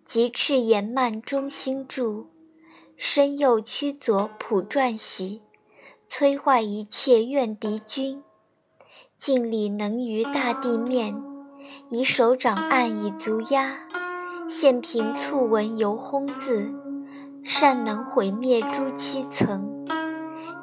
[0.04, 2.26] 极赤延漫中心住。
[2.94, 5.40] 身右屈左普转喜，
[6.10, 8.22] 摧坏一切怨敌军。
[9.16, 11.16] 镜里能于大地面，
[11.88, 13.78] 以手掌按以足压，
[14.46, 16.70] 现平促闻游轰字，
[17.42, 19.77] 善能毁灭诸七层。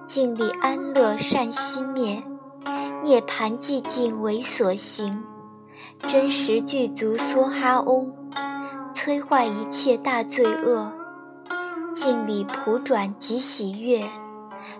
[0.07, 2.21] 静里安乐善息灭，
[3.03, 5.23] 涅盘寂静为所行。
[5.97, 8.13] 真实具足梭哈嗡，
[8.93, 10.91] 摧坏一切大罪恶。
[11.91, 14.07] 静里普转即喜悦，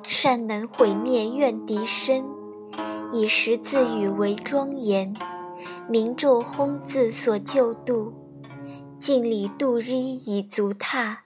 [0.08, 2.24] 善能毁灭怨敌身。
[3.12, 5.12] 以十字语为庄严，
[5.90, 8.14] 明咒轰字所救度。
[9.00, 11.24] 静里度日以足踏，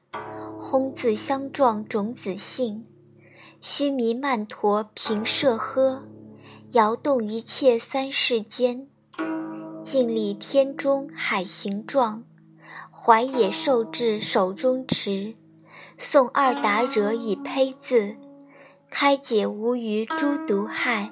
[0.58, 2.86] 轰字相撞种子性。
[3.62, 6.04] 须弥曼陀平摄呵，
[6.72, 8.88] 摇动一切三世间。
[9.84, 12.24] 镜里天中海形状，
[12.90, 15.36] 怀野兽至手中持。
[16.00, 18.16] 诵二达惹以胚字，
[18.90, 21.12] 开解无余诸毒害。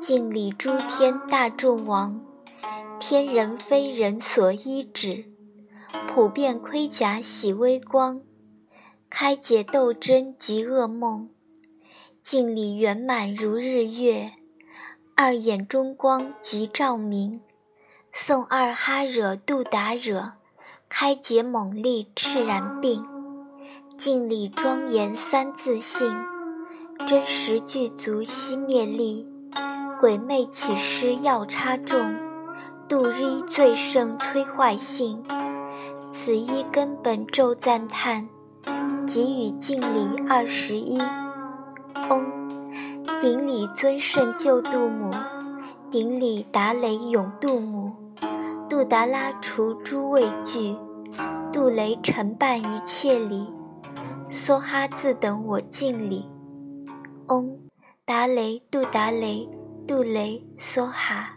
[0.00, 2.24] 镜里诸天大众王，
[2.98, 5.26] 天人非人所依止，
[6.08, 8.22] 普遍盔甲喜微光，
[9.10, 11.28] 开解斗争及噩梦。
[12.24, 14.32] 镜里圆满如日月，
[15.14, 17.42] 二眼中光即照明。
[18.14, 20.32] 诵二哈惹度达惹，
[20.88, 23.04] 开解猛力赤然病。
[23.98, 26.16] 镜里庄严三自性，
[27.06, 29.28] 真实具足熄灭力。
[30.00, 32.16] 鬼魅起施要插众，
[32.88, 35.22] 度日最胜摧坏性。
[36.10, 38.26] 此一根本咒赞叹，
[39.06, 40.98] 给予镜里二十一。
[42.10, 42.24] 嗡，
[43.20, 45.10] 顶礼尊顺救度母，
[45.90, 47.92] 顶礼达雷永度母，
[48.68, 50.76] 杜达拉除诸畏惧，
[51.52, 53.48] 杜雷承办一切礼，
[54.30, 56.30] 梭哈自等我敬礼。
[57.28, 57.58] 嗡，
[58.04, 59.48] 达雷杜达雷
[59.86, 61.33] 杜雷梭哈。